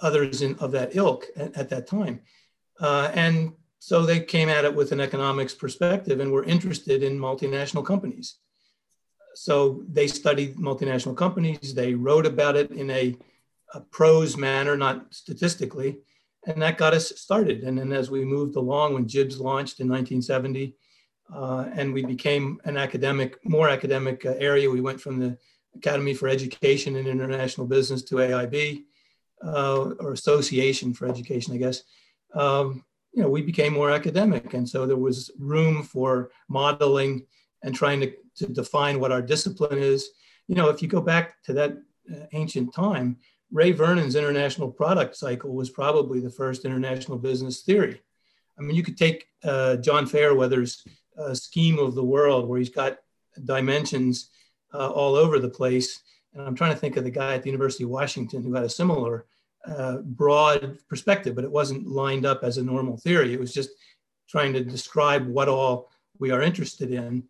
others 0.00 0.42
in, 0.42 0.56
of 0.56 0.72
that 0.72 0.96
ilk 0.96 1.26
at, 1.36 1.56
at 1.56 1.68
that 1.70 1.86
time. 1.86 2.20
Uh, 2.80 3.10
and 3.14 3.52
so 3.78 4.04
they 4.04 4.20
came 4.20 4.48
at 4.48 4.64
it 4.64 4.74
with 4.74 4.92
an 4.92 5.00
economics 5.00 5.54
perspective 5.54 6.20
and 6.20 6.32
were 6.32 6.44
interested 6.44 7.02
in 7.02 7.18
multinational 7.18 7.84
companies. 7.84 8.38
So 9.34 9.82
they 9.88 10.06
studied 10.06 10.56
multinational 10.56 11.16
companies. 11.16 11.74
They 11.74 11.94
wrote 11.94 12.26
about 12.26 12.56
it 12.56 12.70
in 12.70 12.90
a, 12.90 13.16
a 13.74 13.80
prose 13.80 14.36
manner, 14.36 14.76
not 14.76 15.12
statistically. 15.12 15.98
And 16.46 16.60
that 16.62 16.78
got 16.78 16.94
us 16.94 17.12
started. 17.20 17.62
And 17.62 17.78
then 17.78 17.92
as 17.92 18.10
we 18.10 18.24
moved 18.24 18.56
along, 18.56 18.94
when 18.94 19.06
JIBS 19.06 19.38
launched 19.38 19.80
in 19.80 19.88
1970, 19.88 20.74
uh, 21.32 21.66
and 21.74 21.92
we 21.92 22.04
became 22.04 22.60
an 22.64 22.76
academic, 22.76 23.38
more 23.44 23.68
academic 23.68 24.24
uh, 24.26 24.34
area, 24.38 24.70
we 24.70 24.80
went 24.80 25.00
from 25.00 25.18
the 25.18 25.36
Academy 25.76 26.14
for 26.14 26.28
Education 26.28 26.96
and 26.96 27.08
International 27.08 27.66
Business 27.66 28.02
to 28.04 28.16
AIB 28.16 28.84
uh, 29.44 29.92
or 30.00 30.12
Association 30.12 30.94
for 30.94 31.08
Education, 31.08 31.54
I 31.54 31.58
guess, 31.58 31.82
um, 32.34 32.84
you 33.12 33.22
know, 33.22 33.28
we 33.28 33.42
became 33.42 33.72
more 33.72 33.90
academic. 33.90 34.54
And 34.54 34.68
so 34.68 34.86
there 34.86 34.96
was 34.96 35.30
room 35.38 35.82
for 35.82 36.30
modeling 36.48 37.26
and 37.62 37.74
trying 37.74 38.00
to, 38.00 38.12
to 38.36 38.46
define 38.46 38.98
what 38.98 39.12
our 39.12 39.22
discipline 39.22 39.78
is. 39.78 40.10
You 40.48 40.56
know, 40.56 40.68
if 40.68 40.82
you 40.82 40.88
go 40.88 41.00
back 41.00 41.42
to 41.44 41.52
that 41.54 41.72
uh, 42.12 42.26
ancient 42.32 42.74
time, 42.74 43.18
Ray 43.52 43.70
Vernon's 43.70 44.16
international 44.16 44.70
product 44.70 45.16
cycle 45.16 45.54
was 45.54 45.70
probably 45.70 46.18
the 46.20 46.30
first 46.30 46.64
international 46.64 47.18
business 47.18 47.62
theory. 47.62 48.00
I 48.58 48.62
mean, 48.62 48.76
you 48.76 48.82
could 48.82 48.96
take 48.96 49.28
uh, 49.44 49.76
John 49.76 50.06
Fayerweather's 50.06 50.84
uh, 51.18 51.34
scheme 51.34 51.78
of 51.78 51.94
the 51.94 52.04
world, 52.04 52.48
where 52.48 52.58
he's 52.58 52.70
got 52.70 52.98
dimensions 53.44 54.30
uh, 54.72 54.88
all 54.88 55.14
over 55.14 55.38
the 55.38 55.48
place. 55.48 56.00
And 56.32 56.42
I'm 56.42 56.54
trying 56.54 56.72
to 56.72 56.78
think 56.78 56.96
of 56.96 57.04
the 57.04 57.10
guy 57.10 57.34
at 57.34 57.42
the 57.42 57.50
University 57.50 57.84
of 57.84 57.90
Washington 57.90 58.42
who 58.42 58.54
had 58.54 58.64
a 58.64 58.68
similar 58.68 59.26
uh, 59.66 59.98
broad 59.98 60.78
perspective, 60.88 61.34
but 61.34 61.44
it 61.44 61.50
wasn't 61.50 61.86
lined 61.86 62.26
up 62.26 62.42
as 62.42 62.58
a 62.58 62.62
normal 62.62 62.96
theory. 62.96 63.32
It 63.32 63.40
was 63.40 63.54
just 63.54 63.70
trying 64.28 64.52
to 64.52 64.64
describe 64.64 65.26
what 65.26 65.48
all 65.48 65.90
we 66.18 66.30
are 66.30 66.42
interested 66.42 66.92
in. 66.92 67.24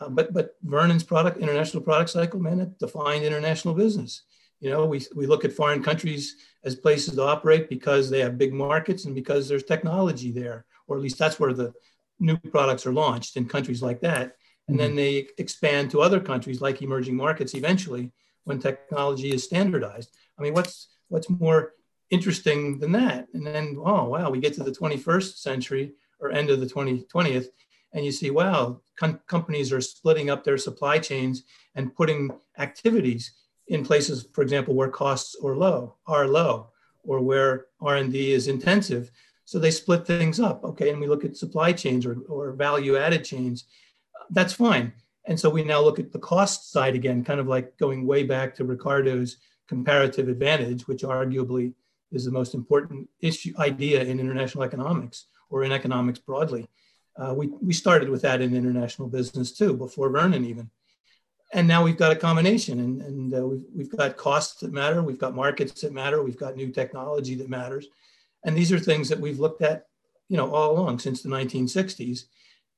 Uh, 0.00 0.08
but 0.08 0.32
but 0.32 0.56
Vernon's 0.62 1.04
product 1.04 1.38
international 1.38 1.82
product 1.82 2.10
cycle, 2.10 2.40
man, 2.40 2.60
it 2.60 2.78
defined 2.78 3.24
international 3.24 3.74
business. 3.74 4.22
You 4.60 4.70
know, 4.70 4.86
we, 4.86 5.04
we 5.14 5.26
look 5.26 5.44
at 5.44 5.52
foreign 5.52 5.82
countries 5.82 6.36
as 6.64 6.74
places 6.74 7.14
to 7.14 7.22
operate 7.22 7.68
because 7.68 8.08
they 8.08 8.20
have 8.20 8.38
big 8.38 8.52
markets 8.52 9.04
and 9.04 9.14
because 9.14 9.48
there's 9.48 9.64
technology 9.64 10.30
there, 10.30 10.64
or 10.86 10.96
at 10.96 11.02
least 11.02 11.18
that's 11.18 11.38
where 11.38 11.52
the 11.52 11.72
new 12.18 12.36
products 12.36 12.86
are 12.86 12.92
launched 12.92 13.36
in 13.36 13.46
countries 13.46 13.82
like 13.82 14.00
that. 14.00 14.36
And 14.68 14.78
then 14.78 14.90
mm-hmm. 14.90 14.96
they 14.96 15.28
expand 15.38 15.90
to 15.92 16.00
other 16.00 16.20
countries 16.20 16.60
like 16.60 16.82
emerging 16.82 17.16
markets 17.16 17.54
eventually 17.54 18.12
when 18.44 18.58
technology 18.58 19.32
is 19.32 19.44
standardized. 19.44 20.10
I 20.38 20.42
mean, 20.42 20.54
what's 20.54 20.88
what's 21.08 21.30
more 21.30 21.74
interesting 22.10 22.78
than 22.78 22.92
that? 22.92 23.28
And 23.34 23.46
then, 23.46 23.76
oh 23.78 24.04
wow, 24.04 24.30
we 24.30 24.40
get 24.40 24.54
to 24.54 24.64
the 24.64 24.72
21st 24.72 25.36
century 25.36 25.92
or 26.18 26.30
end 26.30 26.50
of 26.50 26.60
the 26.60 26.66
2020th, 26.66 27.48
and 27.92 28.04
you 28.04 28.12
see, 28.12 28.30
wow, 28.30 28.80
com- 28.96 29.20
companies 29.26 29.72
are 29.72 29.80
splitting 29.80 30.30
up 30.30 30.44
their 30.44 30.58
supply 30.58 30.98
chains 30.98 31.44
and 31.74 31.94
putting 31.94 32.30
activities 32.58 33.32
in 33.68 33.84
places, 33.84 34.28
for 34.32 34.42
example, 34.42 34.74
where 34.74 34.88
costs 34.88 35.36
are 35.42 35.56
low, 35.56 35.96
are 36.06 36.26
low, 36.26 36.70
or 37.04 37.20
where 37.20 37.66
R&D 37.80 38.32
is 38.32 38.48
intensive. 38.48 39.10
So 39.46 39.58
they 39.58 39.70
split 39.70 40.06
things 40.06 40.38
up. 40.38 40.62
Okay, 40.64 40.90
and 40.90 41.00
we 41.00 41.06
look 41.06 41.24
at 41.24 41.36
supply 41.36 41.72
chains 41.72 42.04
or, 42.04 42.18
or 42.28 42.52
value-added 42.52 43.24
chains. 43.24 43.64
That's 44.30 44.52
fine. 44.52 44.92
And 45.24 45.40
so 45.40 45.48
we 45.48 45.64
now 45.64 45.80
look 45.80 45.98
at 45.98 46.12
the 46.12 46.18
cost 46.18 46.70
side 46.70 46.94
again, 46.94 47.24
kind 47.24 47.40
of 47.40 47.48
like 47.48 47.78
going 47.78 48.06
way 48.06 48.22
back 48.22 48.54
to 48.56 48.64
Ricardo's 48.64 49.38
comparative 49.68 50.28
advantage, 50.28 50.86
which 50.86 51.02
arguably 51.02 51.72
is 52.12 52.24
the 52.24 52.30
most 52.30 52.54
important 52.54 53.08
issue 53.20 53.52
idea 53.58 54.02
in 54.02 54.20
international 54.20 54.62
economics 54.62 55.26
or 55.50 55.64
in 55.64 55.72
economics 55.72 56.18
broadly. 56.18 56.68
Uh, 57.16 57.34
we, 57.34 57.48
we 57.62 57.72
started 57.72 58.08
with 58.08 58.22
that 58.22 58.40
in 58.40 58.54
international 58.54 59.08
business 59.08 59.52
too, 59.52 59.74
before 59.74 60.10
Vernon 60.10 60.44
even 60.44 60.70
and 61.52 61.68
now 61.68 61.82
we've 61.82 61.96
got 61.96 62.12
a 62.12 62.16
combination 62.16 62.80
and, 62.80 63.02
and 63.02 63.34
uh, 63.34 63.46
we've, 63.46 63.64
we've 63.74 63.96
got 63.96 64.16
costs 64.16 64.60
that 64.60 64.72
matter 64.72 65.02
we've 65.02 65.18
got 65.18 65.34
markets 65.34 65.80
that 65.82 65.92
matter 65.92 66.22
we've 66.22 66.38
got 66.38 66.56
new 66.56 66.70
technology 66.70 67.34
that 67.34 67.48
matters 67.48 67.86
and 68.46 68.56
these 68.56 68.72
are 68.72 68.78
things 68.78 69.08
that 69.08 69.20
we've 69.20 69.38
looked 69.38 69.60
at 69.60 69.86
you 70.28 70.36
know 70.36 70.50
all 70.54 70.72
along 70.72 70.98
since 70.98 71.22
the 71.22 71.28
1960s 71.28 72.24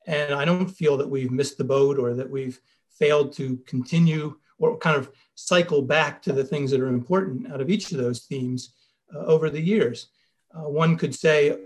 and 0.07 0.35
i 0.35 0.45
don't 0.45 0.69
feel 0.69 0.97
that 0.97 1.09
we've 1.09 1.31
missed 1.31 1.59
the 1.59 1.65
boat 1.65 1.99
or 1.99 2.15
that 2.15 2.29
we've 2.29 2.61
failed 2.91 3.33
to 3.33 3.57
continue 3.67 4.35
or 4.59 4.77
kind 4.79 4.97
of 4.97 5.11
cycle 5.37 5.83
back 5.83 6.21
to 6.21 6.33
the 6.33 6.45
things 6.45 6.71
that 6.71 6.81
are 6.81 6.89
important 6.89 7.51
out 7.53 7.61
of 7.61 7.71
each 7.71 7.93
of 7.93 7.99
those 7.99 8.25
themes 8.25 8.75
uh, 9.15 9.21
over 9.21 9.49
the 9.49 9.61
years 9.61 10.09
uh, 10.55 10.69
one 10.69 10.97
could 10.97 11.15
say 11.15 11.57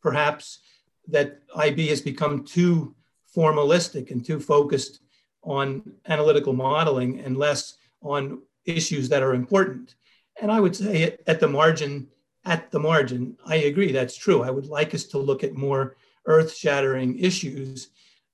perhaps 0.00 0.60
that 1.06 1.42
ib 1.56 1.88
has 1.88 2.00
become 2.00 2.44
too 2.44 2.94
formalistic 3.36 4.10
and 4.10 4.24
too 4.24 4.40
focused 4.40 5.00
on 5.42 5.82
analytical 6.06 6.52
modeling 6.52 7.20
and 7.20 7.36
less 7.36 7.76
on 8.02 8.42
issues 8.64 9.08
that 9.08 9.22
are 9.22 9.34
important. 9.34 9.94
And 10.40 10.50
I 10.50 10.60
would 10.60 10.76
say 10.76 11.16
at 11.26 11.40
the 11.40 11.48
margin, 11.48 12.08
at 12.44 12.70
the 12.70 12.78
margin, 12.78 13.36
I 13.46 13.56
agree 13.56 13.92
that's 13.92 14.16
true. 14.16 14.42
I 14.42 14.50
would 14.50 14.66
like 14.66 14.94
us 14.94 15.04
to 15.04 15.18
look 15.18 15.44
at 15.44 15.54
more 15.54 15.96
earth-shattering 16.26 17.18
issues, 17.18 17.88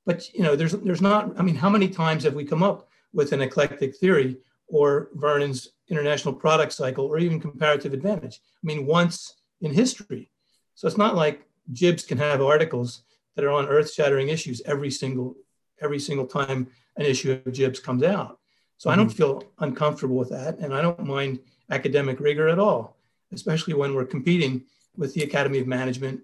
but 0.06 0.32
you 0.32 0.42
know, 0.42 0.56
there's 0.56 0.72
there's 0.72 1.02
not. 1.02 1.38
I 1.38 1.42
mean, 1.42 1.54
how 1.54 1.68
many 1.68 1.88
times 1.88 2.24
have 2.24 2.34
we 2.34 2.44
come 2.44 2.62
up 2.62 2.88
with 3.12 3.32
an 3.32 3.42
eclectic 3.42 3.96
theory 3.96 4.38
or 4.66 5.10
Vernon's 5.14 5.70
international 5.88 6.34
product 6.34 6.72
cycle 6.72 7.06
or 7.06 7.18
even 7.18 7.40
comparative 7.40 7.92
advantage? 7.92 8.40
I 8.62 8.66
mean, 8.66 8.86
once 8.86 9.34
in 9.60 9.72
history. 9.72 10.30
So 10.74 10.86
it's 10.86 10.96
not 10.96 11.16
like 11.16 11.46
JIBS 11.72 12.06
can 12.06 12.18
have 12.18 12.40
articles 12.40 13.02
that 13.34 13.44
are 13.44 13.50
on 13.50 13.68
earth-shattering 13.68 14.28
issues 14.28 14.62
every 14.64 14.90
single 14.90 15.36
every 15.80 15.98
single 15.98 16.26
time 16.26 16.68
an 16.96 17.06
issue 17.06 17.32
of 17.32 17.52
JIBS 17.52 17.82
comes 17.82 18.02
out. 18.02 18.38
So 18.78 18.90
I 18.90 18.96
don't 18.96 19.08
mm-hmm. 19.08 19.16
feel 19.16 19.44
uncomfortable 19.58 20.16
with 20.16 20.30
that. 20.30 20.58
And 20.58 20.74
I 20.74 20.80
don't 20.82 21.04
mind 21.04 21.40
academic 21.70 22.20
rigor 22.20 22.48
at 22.48 22.58
all, 22.58 22.96
especially 23.32 23.74
when 23.74 23.94
we're 23.94 24.04
competing 24.04 24.64
with 24.96 25.14
the 25.14 25.22
Academy 25.22 25.58
of 25.58 25.66
Management 25.66 26.20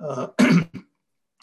uh, 0.00 0.28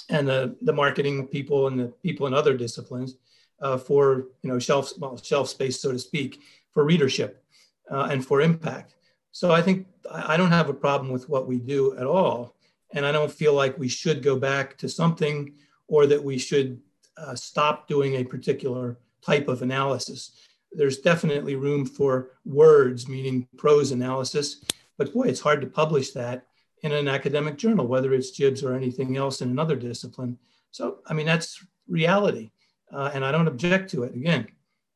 and 0.09 0.27
the, 0.27 0.55
the 0.61 0.73
marketing 0.73 1.27
people 1.27 1.67
and 1.67 1.79
the 1.79 1.87
people 2.03 2.27
in 2.27 2.33
other 2.33 2.55
disciplines 2.55 3.15
uh, 3.61 3.77
for 3.77 4.27
you 4.41 4.49
know 4.49 4.59
shelf, 4.59 4.91
well, 4.97 5.17
shelf 5.17 5.49
space, 5.49 5.79
so 5.79 5.91
to 5.91 5.99
speak, 5.99 6.41
for 6.71 6.83
readership 6.83 7.43
uh, 7.91 8.07
and 8.11 8.25
for 8.25 8.41
impact. 8.41 8.95
So 9.31 9.51
I 9.51 9.61
think 9.61 9.87
I 10.09 10.37
don't 10.37 10.51
have 10.51 10.69
a 10.69 10.73
problem 10.73 11.11
with 11.11 11.27
what 11.27 11.47
we 11.47 11.57
do 11.57 11.97
at 11.97 12.05
all. 12.05 12.55
And 12.93 13.05
I 13.05 13.11
don't 13.11 13.31
feel 13.31 13.53
like 13.53 13.77
we 13.77 13.89
should 13.89 14.23
go 14.23 14.37
back 14.37 14.77
to 14.77 14.87
something 14.87 15.53
or 15.87 16.05
that 16.07 16.23
we 16.23 16.37
should 16.37 16.79
uh, 17.17 17.35
stop 17.35 17.87
doing 17.87 18.15
a 18.15 18.23
particular 18.23 18.97
type 19.21 19.47
of 19.47 19.61
analysis. 19.61 20.31
There's 20.71 20.99
definitely 20.99 21.55
room 21.55 21.85
for 21.85 22.31
words, 22.45 23.07
meaning 23.07 23.47
prose 23.57 23.91
analysis, 23.91 24.63
but 24.97 25.13
boy, 25.13 25.23
it's 25.23 25.39
hard 25.39 25.61
to 25.61 25.67
publish 25.67 26.11
that 26.11 26.45
in 26.81 26.91
an 26.91 27.07
academic 27.07 27.57
journal, 27.57 27.87
whether 27.87 28.13
it's 28.13 28.37
JIBS 28.37 28.63
or 28.63 28.75
anything 28.75 29.17
else 29.17 29.41
in 29.41 29.49
another 29.49 29.75
discipline. 29.75 30.37
So, 30.71 30.99
I 31.07 31.13
mean, 31.13 31.25
that's 31.25 31.65
reality, 31.87 32.51
uh, 32.91 33.11
and 33.13 33.23
I 33.23 33.31
don't 33.31 33.47
object 33.47 33.89
to 33.91 34.03
it. 34.03 34.13
Again, 34.13 34.47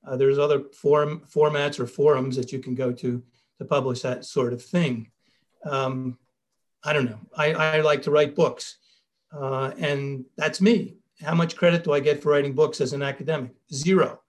uh, 0.06 0.18
there's 0.18 0.40
other 0.40 0.64
form 0.74 1.24
formats 1.34 1.80
or 1.80 1.88
forums 1.88 2.36
that 2.36 2.52
you 2.52 2.60
can 2.60 2.76
go 2.76 2.92
to 2.92 3.24
to 3.58 3.66
publish 3.66 4.02
that 4.02 4.26
sort 4.26 4.54
of 4.54 4.64
thing. 4.64 5.12
Um, 5.66 6.18
I 6.84 6.94
don't 6.94 7.06
know. 7.06 7.20
I, 7.36 7.54
I 7.54 7.82
like 7.82 8.02
to 8.04 8.12
write 8.12 8.36
books, 8.36 8.78
uh, 9.34 9.72
and 9.78 10.26
that's 10.38 10.62
me 10.62 11.00
how 11.22 11.36
much 11.36 11.56
credit 11.56 11.84
do 11.84 11.94
I 11.94 12.00
get 12.00 12.22
for 12.22 12.30
writing 12.30 12.54
books 12.54 12.82
as 12.82 12.94
an 12.94 13.02
academic? 13.02 13.52
Zero. 13.74 14.22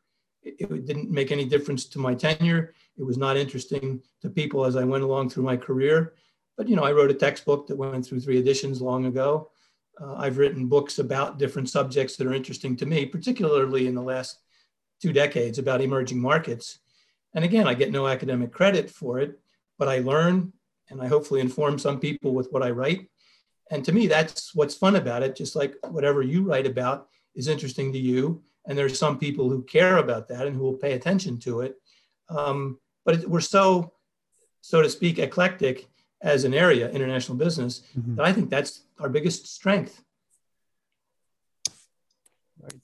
It, 0.43 0.57
it, 0.59 0.87
didn't 0.87 1.11
make 1.11 1.31
any 1.31 1.45
difference 1.45 1.85
to 1.87 1.99
my 1.99 2.15
tenure. 2.15 2.75
It 3.01 3.07
was 3.07 3.17
not 3.17 3.39
interesting 3.39 4.03
to 4.21 4.29
people 4.29 4.67
as 4.67 4.77
I 4.77 4.85
went 4.85 5.03
along 5.03 5.31
through 5.31 5.45
my 5.45 5.57
career. 5.57 6.13
But 6.59 6.69
you 6.69 6.77
know, 6.77 6.85
I 6.85 6.93
wrote 6.93 7.11
a 7.11 7.15
textbook 7.15 7.67
that 7.67 7.77
went 7.77 8.05
through 8.05 8.21
three 8.21 8.39
editions 8.39 8.83
long 8.83 9.07
ago. 9.07 9.51
Uh, 9.99 10.17
I've 10.17 10.37
written 10.37 10.67
books 10.67 10.99
about 10.99 11.39
different 11.39 11.71
subjects 11.71 12.17
that 12.17 12.27
are 12.27 12.35
interesting 12.35 12.77
to 12.77 12.87
me, 12.87 13.07
particularly 13.07 13.87
in 13.87 13.95
the 13.95 14.03
last 14.03 14.39
two 15.01 15.15
decades 15.15 15.59
about 15.59 15.81
emerging 15.81 16.21
markets. 16.21 16.81
And 17.35 17.43
again, 17.43 17.67
I 17.67 17.73
get 17.73 17.91
no 17.91 18.07
academic 18.07 18.53
credit 18.53 18.91
for 18.91 19.19
it, 19.19 19.41
but 19.79 19.89
I 19.89 20.01
learn 20.01 20.53
and 20.91 21.01
I 21.01 21.07
hopefully 21.07 21.41
inform 21.41 21.79
some 21.79 22.01
people 22.01 22.35
with 22.35 22.49
what 22.51 22.63
I 22.63 22.71
write. 22.71 23.09
And 23.71 23.83
to 23.87 23.93
me, 23.93 24.09
that's 24.09 24.55
what's 24.55 24.75
fun 24.75 24.97
about 24.97 25.23
it. 25.23 25.37
Just 25.37 25.57
like 25.57 25.75
whatever 25.89 26.23
you 26.23 26.43
write 26.43 26.67
about 26.67 27.09
is 27.35 27.49
interesting 27.49 27.93
to 27.93 27.99
you. 27.99 28.43
And 28.67 28.77
there's 28.77 28.99
some 28.99 29.19
people 29.19 29.49
who 29.49 29.63
care 29.63 29.99
about 29.99 30.29
that 30.29 30.47
and 30.47 30.55
who 30.55 30.63
will 30.63 30.77
pay 30.77 30.93
attention 30.93 31.39
to 31.41 31.63
it. 31.63 31.77
Um, 32.29 32.79
but 33.05 33.15
it, 33.17 33.29
we're 33.29 33.41
so, 33.41 33.93
so 34.61 34.83
to 34.83 34.89
speak, 34.89 35.19
eclectic 35.19 35.87
as 36.23 36.45
an 36.45 36.55
area, 36.55 36.91
international 36.91 37.39
business, 37.39 37.83
mm-hmm. 37.99 38.17
that 38.17 38.27
I 38.27 38.33
think 38.33 38.51
that's 38.51 38.83
our 38.99 39.09
biggest 39.09 39.47
strength. 39.47 40.03
Right. 42.61 42.75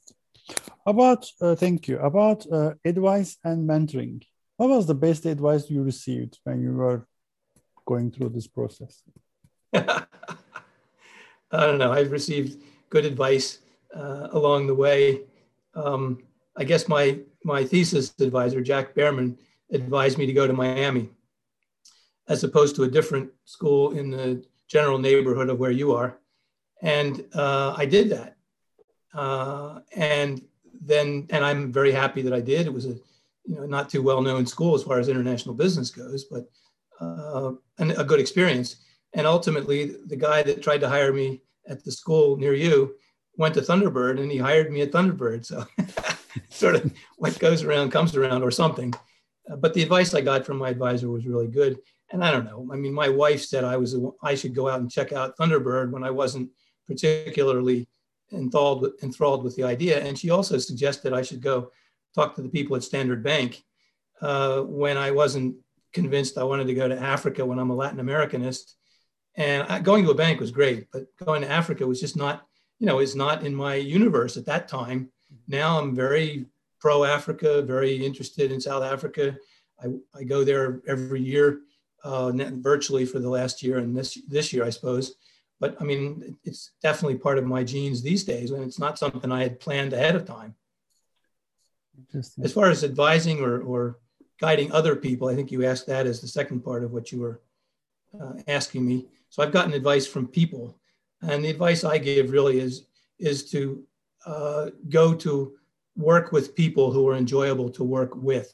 About, 0.86 1.26
uh, 1.40 1.54
thank 1.54 1.88
you, 1.88 1.98
about 1.98 2.50
uh, 2.50 2.74
advice 2.84 3.36
and 3.44 3.68
mentoring. 3.68 4.22
What 4.56 4.70
was 4.70 4.86
the 4.86 4.94
best 4.94 5.26
advice 5.26 5.68
you 5.68 5.82
received 5.82 6.38
when 6.44 6.62
you 6.62 6.72
were 6.72 7.06
going 7.84 8.10
through 8.10 8.30
this 8.30 8.46
process? 8.46 9.02
I 9.74 10.06
don't 11.50 11.78
know. 11.78 11.92
I've 11.92 12.10
received 12.10 12.62
good 12.88 13.04
advice 13.04 13.58
uh, 13.94 14.28
along 14.32 14.66
the 14.66 14.74
way. 14.74 15.22
Um, 15.74 16.22
I 16.56 16.64
guess 16.64 16.88
my 16.88 17.20
my 17.44 17.64
thesis 17.64 18.14
advisor, 18.20 18.60
Jack 18.60 18.94
Behrman, 18.94 19.38
advised 19.70 20.18
me 20.18 20.26
to 20.26 20.32
go 20.32 20.46
to 20.46 20.52
Miami, 20.52 21.10
as 22.28 22.44
opposed 22.44 22.76
to 22.76 22.84
a 22.84 22.88
different 22.88 23.30
school 23.44 23.92
in 23.92 24.10
the 24.10 24.44
general 24.68 24.98
neighborhood 24.98 25.48
of 25.48 25.58
where 25.58 25.70
you 25.70 25.92
are, 25.94 26.18
and 26.82 27.24
uh, 27.34 27.74
I 27.76 27.86
did 27.86 28.10
that. 28.10 28.36
Uh, 29.14 29.80
and 29.94 30.42
then, 30.80 31.26
and 31.30 31.44
I'm 31.44 31.72
very 31.72 31.92
happy 31.92 32.22
that 32.22 32.32
I 32.32 32.40
did. 32.40 32.66
It 32.66 32.72
was 32.72 32.86
a 32.86 32.96
you 33.44 33.54
know 33.54 33.66
not 33.66 33.88
too 33.88 34.02
well 34.02 34.20
known 34.20 34.46
school 34.46 34.74
as 34.74 34.82
far 34.82 34.98
as 34.98 35.08
international 35.08 35.54
business 35.54 35.90
goes, 35.90 36.24
but 36.24 36.44
uh, 37.00 37.52
an, 37.78 37.92
a 37.92 38.04
good 38.04 38.20
experience. 38.20 38.76
And 39.14 39.26
ultimately, 39.26 39.96
the 40.06 40.16
guy 40.16 40.42
that 40.42 40.62
tried 40.62 40.80
to 40.80 40.88
hire 40.88 41.12
me 41.12 41.40
at 41.68 41.84
the 41.84 41.92
school 41.92 42.36
near 42.36 42.54
you 42.54 42.96
went 43.36 43.54
to 43.54 43.60
Thunderbird 43.60 44.20
and 44.20 44.30
he 44.30 44.38
hired 44.38 44.72
me 44.72 44.82
at 44.82 44.92
Thunderbird. 44.92 45.44
So 45.44 45.64
sort 46.48 46.76
of 46.76 46.92
what 47.16 47.38
goes 47.38 47.62
around 47.62 47.90
comes 47.90 48.16
around 48.16 48.42
or 48.42 48.50
something. 48.50 48.92
But 49.58 49.74
the 49.74 49.82
advice 49.82 50.14
I 50.14 50.20
got 50.20 50.44
from 50.44 50.58
my 50.58 50.70
advisor 50.70 51.08
was 51.08 51.26
really 51.26 51.46
good. 51.46 51.78
And 52.10 52.24
I 52.24 52.30
don't 52.30 52.44
know. 52.44 52.68
I 52.72 52.76
mean, 52.76 52.92
my 52.92 53.08
wife 53.08 53.44
said 53.44 53.64
I 53.64 53.76
was 53.76 53.96
I 54.22 54.34
should 54.34 54.54
go 54.54 54.68
out 54.68 54.80
and 54.80 54.90
check 54.90 55.12
out 55.12 55.36
Thunderbird 55.36 55.90
when 55.90 56.04
I 56.04 56.10
wasn't 56.10 56.50
particularly 56.86 57.88
enthralled 58.32 58.82
with, 58.82 59.02
enthralled 59.02 59.44
with 59.44 59.56
the 59.56 59.64
idea. 59.64 60.02
And 60.04 60.18
she 60.18 60.30
also 60.30 60.58
suggested 60.58 61.12
I 61.12 61.22
should 61.22 61.40
go 61.40 61.70
talk 62.14 62.34
to 62.36 62.42
the 62.42 62.48
people 62.48 62.76
at 62.76 62.84
Standard 62.84 63.22
Bank 63.22 63.62
uh, 64.20 64.62
when 64.62 64.96
I 64.96 65.10
wasn't 65.10 65.56
convinced 65.92 66.38
I 66.38 66.44
wanted 66.44 66.66
to 66.68 66.74
go 66.74 66.88
to 66.88 66.98
Africa 66.98 67.44
when 67.44 67.58
I'm 67.58 67.70
a 67.70 67.74
Latin 67.74 68.00
Americanist. 68.00 68.74
And 69.36 69.64
I, 69.64 69.80
going 69.80 70.04
to 70.04 70.10
a 70.10 70.14
bank 70.14 70.40
was 70.40 70.50
great, 70.50 70.86
but 70.92 71.04
going 71.24 71.42
to 71.42 71.50
Africa 71.50 71.86
was 71.86 72.00
just 72.00 72.16
not, 72.16 72.46
you 72.78 72.86
know, 72.86 73.00
is 73.00 73.14
not 73.14 73.44
in 73.44 73.54
my 73.54 73.74
universe 73.74 74.36
at 74.36 74.46
that 74.46 74.68
time. 74.68 75.10
Now 75.48 75.78
I'm 75.78 75.94
very 75.94 76.46
pro 76.86 77.02
Africa, 77.02 77.62
very 77.62 77.96
interested 78.06 78.52
in 78.52 78.60
South 78.60 78.84
Africa. 78.84 79.36
I, 79.82 79.86
I 80.14 80.22
go 80.22 80.44
there 80.44 80.82
every 80.86 81.20
year, 81.20 81.62
uh, 82.04 82.30
virtually 82.70 83.04
for 83.04 83.18
the 83.18 83.28
last 83.28 83.60
year 83.60 83.78
and 83.78 83.96
this 83.96 84.16
this 84.28 84.52
year, 84.52 84.64
I 84.64 84.70
suppose. 84.70 85.16
But 85.58 85.74
I 85.80 85.84
mean, 85.84 86.36
it's 86.44 86.70
definitely 86.80 87.18
part 87.18 87.38
of 87.38 87.44
my 87.44 87.64
genes 87.64 88.02
these 88.02 88.22
days, 88.22 88.52
and 88.52 88.62
it's 88.62 88.78
not 88.78 89.00
something 89.00 89.32
I 89.32 89.42
had 89.42 89.58
planned 89.58 89.94
ahead 89.94 90.14
of 90.14 90.26
time. 90.26 90.54
As 92.14 92.52
far 92.52 92.70
as 92.70 92.84
advising 92.84 93.40
or, 93.40 93.54
or 93.62 93.98
guiding 94.38 94.70
other 94.70 94.94
people, 94.94 95.26
I 95.26 95.34
think 95.34 95.50
you 95.50 95.66
asked 95.66 95.88
that 95.88 96.06
as 96.06 96.20
the 96.20 96.28
second 96.28 96.60
part 96.60 96.84
of 96.84 96.92
what 96.92 97.10
you 97.10 97.18
were 97.18 97.40
uh, 98.20 98.34
asking 98.46 98.86
me. 98.86 99.06
So 99.30 99.42
I've 99.42 99.56
gotten 99.58 99.72
advice 99.72 100.06
from 100.06 100.28
people, 100.28 100.78
and 101.20 101.44
the 101.44 101.50
advice 101.50 101.82
I 101.82 101.98
give 101.98 102.30
really 102.30 102.60
is 102.60 102.84
is 103.18 103.50
to 103.50 103.82
uh, 104.24 104.70
go 104.88 105.14
to 105.14 105.56
work 105.96 106.32
with 106.32 106.54
people 106.54 106.92
who 106.92 107.08
are 107.08 107.16
enjoyable 107.16 107.70
to 107.70 107.84
work 107.84 108.14
with 108.14 108.52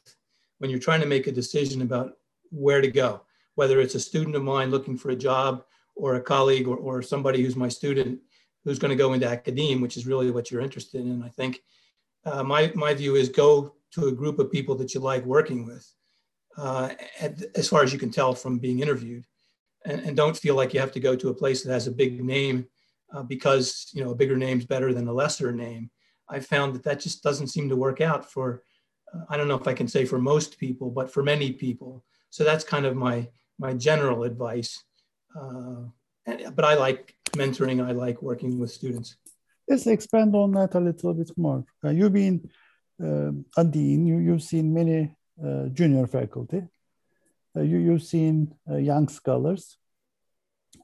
when 0.59 0.71
you're 0.71 0.79
trying 0.79 1.01
to 1.01 1.07
make 1.07 1.27
a 1.27 1.33
decision 1.33 1.83
about 1.83 2.19
where 2.51 2.81
to 2.81 2.89
go, 2.89 3.23
whether 3.57 3.81
it's 3.81 3.97
a 3.97 4.01
student 4.01 4.37
of 4.37 4.43
mine 4.43 4.71
looking 4.71 4.97
for 4.97 5.11
a 5.11 5.17
job 5.17 5.65
or 5.97 6.15
a 6.15 6.21
colleague 6.21 6.69
or, 6.69 6.77
or 6.77 7.03
somebody 7.03 7.43
who's 7.43 7.57
my 7.57 7.69
student 7.69 8.21
who's 8.65 8.79
going 8.79 8.91
to 8.91 9.03
go 9.03 9.13
into 9.13 9.29
academia, 9.29 9.79
which 9.79 9.97
is 9.97 10.07
really 10.07 10.31
what 10.31 10.51
you're 10.51 10.61
interested 10.61 11.05
in. 11.05 11.23
I 11.23 11.29
think 11.29 11.63
uh, 12.25 12.43
my, 12.43 12.71
my 12.75 12.95
view 12.95 13.17
is 13.17 13.29
go 13.29 13.75
to 13.93 14.07
a 14.07 14.13
group 14.13 14.39
of 14.39 14.53
people 14.53 14.75
that 14.77 14.95
you 14.95 15.01
like 15.01 15.25
working 15.25 15.67
with, 15.67 15.87
uh, 16.57 16.91
as 17.55 17.69
far 17.69 17.83
as 17.83 17.93
you 17.93 17.99
can 17.99 18.11
tell 18.11 18.35
from 18.35 18.59
being 18.59 18.81
interviewed. 18.81 19.27
And, 19.85 20.01
and, 20.03 20.17
don't 20.17 20.37
feel 20.37 20.55
like 20.55 20.73
you 20.73 20.79
have 20.79 20.93
to 20.93 21.01
go 21.01 21.17
to 21.17 21.31
a 21.31 21.35
place 21.35 21.65
that 21.65 21.73
has 21.73 21.89
a 21.89 21.93
big 21.93 22.23
name 22.25 22.67
uh, 23.13 23.25
because 23.25 23.91
you 23.93 24.05
know 24.05 24.11
a 24.11 24.15
bigger 24.15 24.37
name 24.37 24.59
is 24.59 24.65
better 24.65 24.95
than 24.95 25.09
a 25.09 25.13
lesser 25.13 25.51
name. 25.51 25.91
I 26.29 26.41
found 26.41 26.75
that 26.75 26.85
that 26.85 27.01
just 27.01 27.23
doesn't 27.23 27.49
seem 27.49 27.69
to 27.69 27.77
work 27.77 28.01
out 28.01 28.31
for, 28.31 28.63
uh, 29.13 29.25
I 29.29 29.37
don't 29.37 29.49
know 29.49 29.59
if 29.59 29.69
I 29.69 29.75
can 29.75 29.89
say 29.89 30.05
for 30.05 30.19
most 30.19 30.59
people, 30.59 30.91
but 30.91 31.11
for 31.13 31.23
many 31.23 31.53
people. 31.53 32.05
So 32.31 32.45
that's 32.45 32.65
kind 32.65 32.87
of 32.87 32.97
my, 32.97 33.29
my 33.59 33.75
general 33.75 34.25
advice. 34.25 34.83
Uh, 35.39 35.85
but 36.55 36.65
I 36.65 36.75
like 36.75 37.15
mentoring. 37.33 37.85
I 37.85 37.93
like 37.93 38.23
working 38.23 38.59
with 38.59 38.71
students. 38.71 39.17
Let's 39.69 39.87
expand 39.87 40.35
on 40.35 40.53
that 40.53 40.75
a 40.75 40.81
little 40.81 41.15
bit 41.15 41.31
more. 41.37 41.65
Uh, 41.85 41.91
you've 41.91 42.13
been 42.13 42.49
a 43.57 43.65
dean. 43.65 44.07
You, 44.07 44.19
you've 44.19 44.43
seen 44.43 44.73
many 44.73 45.17
uh, 45.45 45.67
junior 45.69 46.07
faculty. 46.07 46.63
Uh, 47.57 47.63
you, 47.63 47.79
you've 47.79 48.03
seen 48.03 48.55
uh, 48.71 48.77
young 48.77 49.09
scholars. 49.09 49.79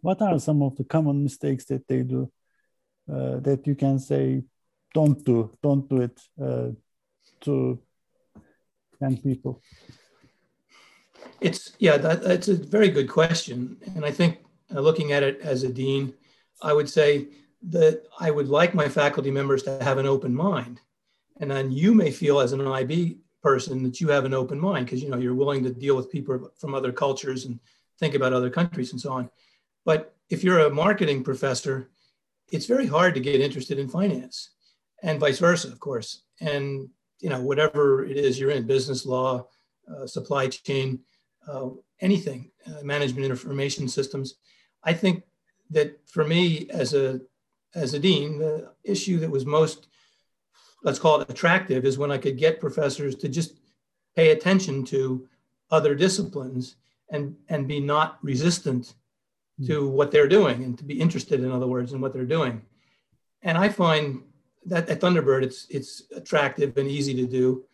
What 0.01 0.21
are 0.23 0.39
some 0.39 0.63
of 0.63 0.77
the 0.77 0.85
common 0.85 1.23
mistakes 1.23 1.65
that 1.67 1.87
they 1.87 2.03
do 2.03 2.31
that 3.07 3.67
you 3.67 3.75
can 3.75 3.99
say, 3.99 4.43
don't 4.95 5.25
do, 5.25 5.51
don't 5.63 5.89
do 5.89 6.03
it 6.03 6.21
to 7.43 7.79
young 9.01 9.17
people? 9.17 9.63
It's 11.41 11.73
yeah, 11.79 11.97
that, 11.99 12.23
that's 12.23 12.49
a 12.49 12.55
very 12.55 12.89
good 12.89 13.09
question, 13.09 13.77
and 13.95 14.05
I 14.05 14.11
think 14.11 14.39
uh, 14.75 14.81
looking 14.81 15.13
at 15.13 15.23
it 15.23 15.41
as 15.41 15.63
a 15.63 15.73
dean, 15.73 16.15
I 16.63 16.73
would 16.73 16.89
say 16.89 17.29
that 17.69 18.03
I 18.19 18.31
would 18.31 18.49
like 18.49 18.75
my 18.75 18.89
faculty 18.89 19.31
members 19.31 19.63
to 19.65 19.83
have 19.83 19.99
an 19.99 20.07
open 20.07 20.35
mind, 20.35 20.81
and 21.41 21.51
then 21.51 21.71
you 21.71 21.95
may 21.95 22.11
feel 22.11 22.41
as 22.41 22.53
an 22.53 22.67
IB 22.67 23.19
person 23.43 23.85
that 23.85 24.01
you 24.01 24.09
have 24.09 24.25
an 24.25 24.35
open 24.35 24.59
mind 24.59 24.87
because 24.87 25.03
you 25.03 25.11
know 25.11 25.17
you're 25.17 25.35
willing 25.35 25.63
to 25.63 25.71
deal 25.71 25.97
with 25.97 26.11
people 26.11 26.51
from 26.59 26.75
other 26.75 26.93
cultures 26.93 27.45
and 27.45 27.61
think 27.99 28.15
about 28.15 28.33
other 28.33 28.51
countries 28.51 28.93
and 28.93 29.01
so 29.01 29.13
on. 29.13 29.31
But 29.85 30.15
if 30.29 30.43
you're 30.43 30.67
a 30.67 30.71
marketing 30.71 31.23
professor, 31.23 31.91
it's 32.51 32.67
very 32.67 32.87
hard 32.87 33.15
to 33.15 33.21
get 33.21 33.41
interested 33.41 33.79
in 33.79 33.89
finance, 33.89 34.51
and 35.03 35.21
vice 35.21 35.39
versa, 35.39 35.69
of 35.69 35.81
course. 35.81 36.23
And 36.41 36.89
you 37.21 37.31
know 37.31 37.41
whatever 37.41 38.05
it 38.05 38.17
is 38.17 38.39
you're 38.39 38.51
in, 38.51 38.67
business 38.67 39.05
law, 39.07 39.47
uh, 39.91 40.07
supply 40.07 40.49
chain 40.49 41.01
uh, 41.49 41.71
anything, 42.01 42.51
uh, 42.67 42.83
management 42.83 43.27
information 43.27 43.89
systems. 43.89 44.35
I 44.85 44.93
think 44.93 45.25
that 45.71 45.99
for 46.09 46.25
me 46.25 46.69
as 46.71 46.95
a 46.95 47.21
as 47.75 47.95
a 47.95 47.99
dean, 47.99 48.39
the 48.39 48.73
issue 48.85 49.19
that 49.21 49.31
was 49.31 49.47
most 49.47 49.89
let's 50.85 50.99
call 50.99 51.21
it 51.21 51.31
attractive 51.31 51.85
is 51.85 51.99
when 51.99 52.13
I 52.13 52.19
could 52.19 52.39
get 52.39 52.61
professors 52.61 53.17
to 53.17 53.29
just 53.29 53.59
pay 54.15 54.31
attention 54.31 54.85
to 54.85 55.27
other 55.71 55.95
disciplines 55.95 56.77
and 57.11 57.37
and 57.49 57.69
be 57.69 57.81
not 57.81 58.19
resistant 58.23 58.95
to 59.67 59.89
what 59.89 60.11
they're 60.11 60.29
doing 60.29 60.63
and 60.63 60.79
to 60.79 60.85
be 60.85 61.01
interested 61.01 61.41
in 61.41 61.51
other 61.51 61.67
words 61.67 61.93
in 61.93 62.01
what 62.01 62.13
they're 62.13 62.25
doing 62.25 62.63
and 63.43 63.59
i 63.59 63.69
find 63.69 64.23
that 64.69 64.89
at 64.89 65.01
thunderbird 65.01 65.43
it's 65.43 65.67
it's 65.71 66.05
attractive 66.15 66.77
and 66.77 66.89
easy 66.89 67.15
to 67.15 67.27
do 67.27 67.65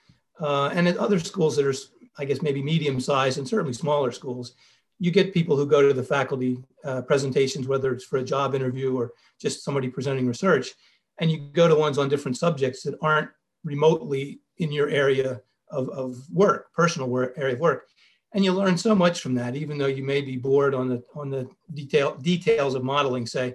uh, 0.41 0.69
and 0.75 0.89
at 0.89 0.97
other 0.97 1.19
schools 1.19 1.57
that 1.57 1.67
are 1.67 1.75
I 2.17 2.25
guess 2.25 2.43
maybe 2.43 2.63
medium 2.63 3.01
sized 3.01 3.39
and 3.39 3.49
certainly 3.49 3.73
smaller 3.73 4.13
schools, 4.13 4.55
you 4.99 5.11
get 5.11 5.35
people 5.35 5.57
who 5.57 5.67
go 5.67 5.83
to 5.87 5.93
the 5.93 6.03
faculty 6.03 6.63
uh, 6.85 7.03
presentations, 7.03 7.67
whether 7.67 7.93
it's 7.93 8.05
for 8.05 8.19
a 8.19 8.25
job 8.25 8.55
interview 8.55 8.97
or 8.97 9.13
just 9.41 9.65
somebody 9.65 9.89
presenting 9.89 10.27
research, 10.27 10.75
and 11.19 11.31
you 11.31 11.39
go 11.53 11.67
to 11.67 11.75
ones 11.75 11.99
on 11.99 12.09
different 12.09 12.37
subjects 12.37 12.83
that 12.83 12.97
aren't 13.03 13.31
remotely 13.65 14.41
in 14.59 14.71
your 14.71 14.89
area 14.89 15.41
of, 15.71 15.89
of 15.91 16.17
work, 16.31 16.73
personal 16.73 17.09
work, 17.09 17.35
area 17.37 17.55
of 17.55 17.61
work. 17.61 17.89
And 18.33 18.45
you 18.45 18.53
learn 18.53 18.77
so 18.77 18.95
much 18.95 19.21
from 19.21 19.35
that, 19.37 19.57
even 19.57 19.79
though 19.79 19.87
you 19.87 20.03
may 20.03 20.21
be 20.21 20.37
bored 20.37 20.75
on 20.75 20.89
the 20.89 21.03
on 21.15 21.31
the 21.31 21.49
detail 21.73 22.17
details 22.17 22.75
of 22.75 22.83
modeling, 22.83 23.27
say, 23.27 23.55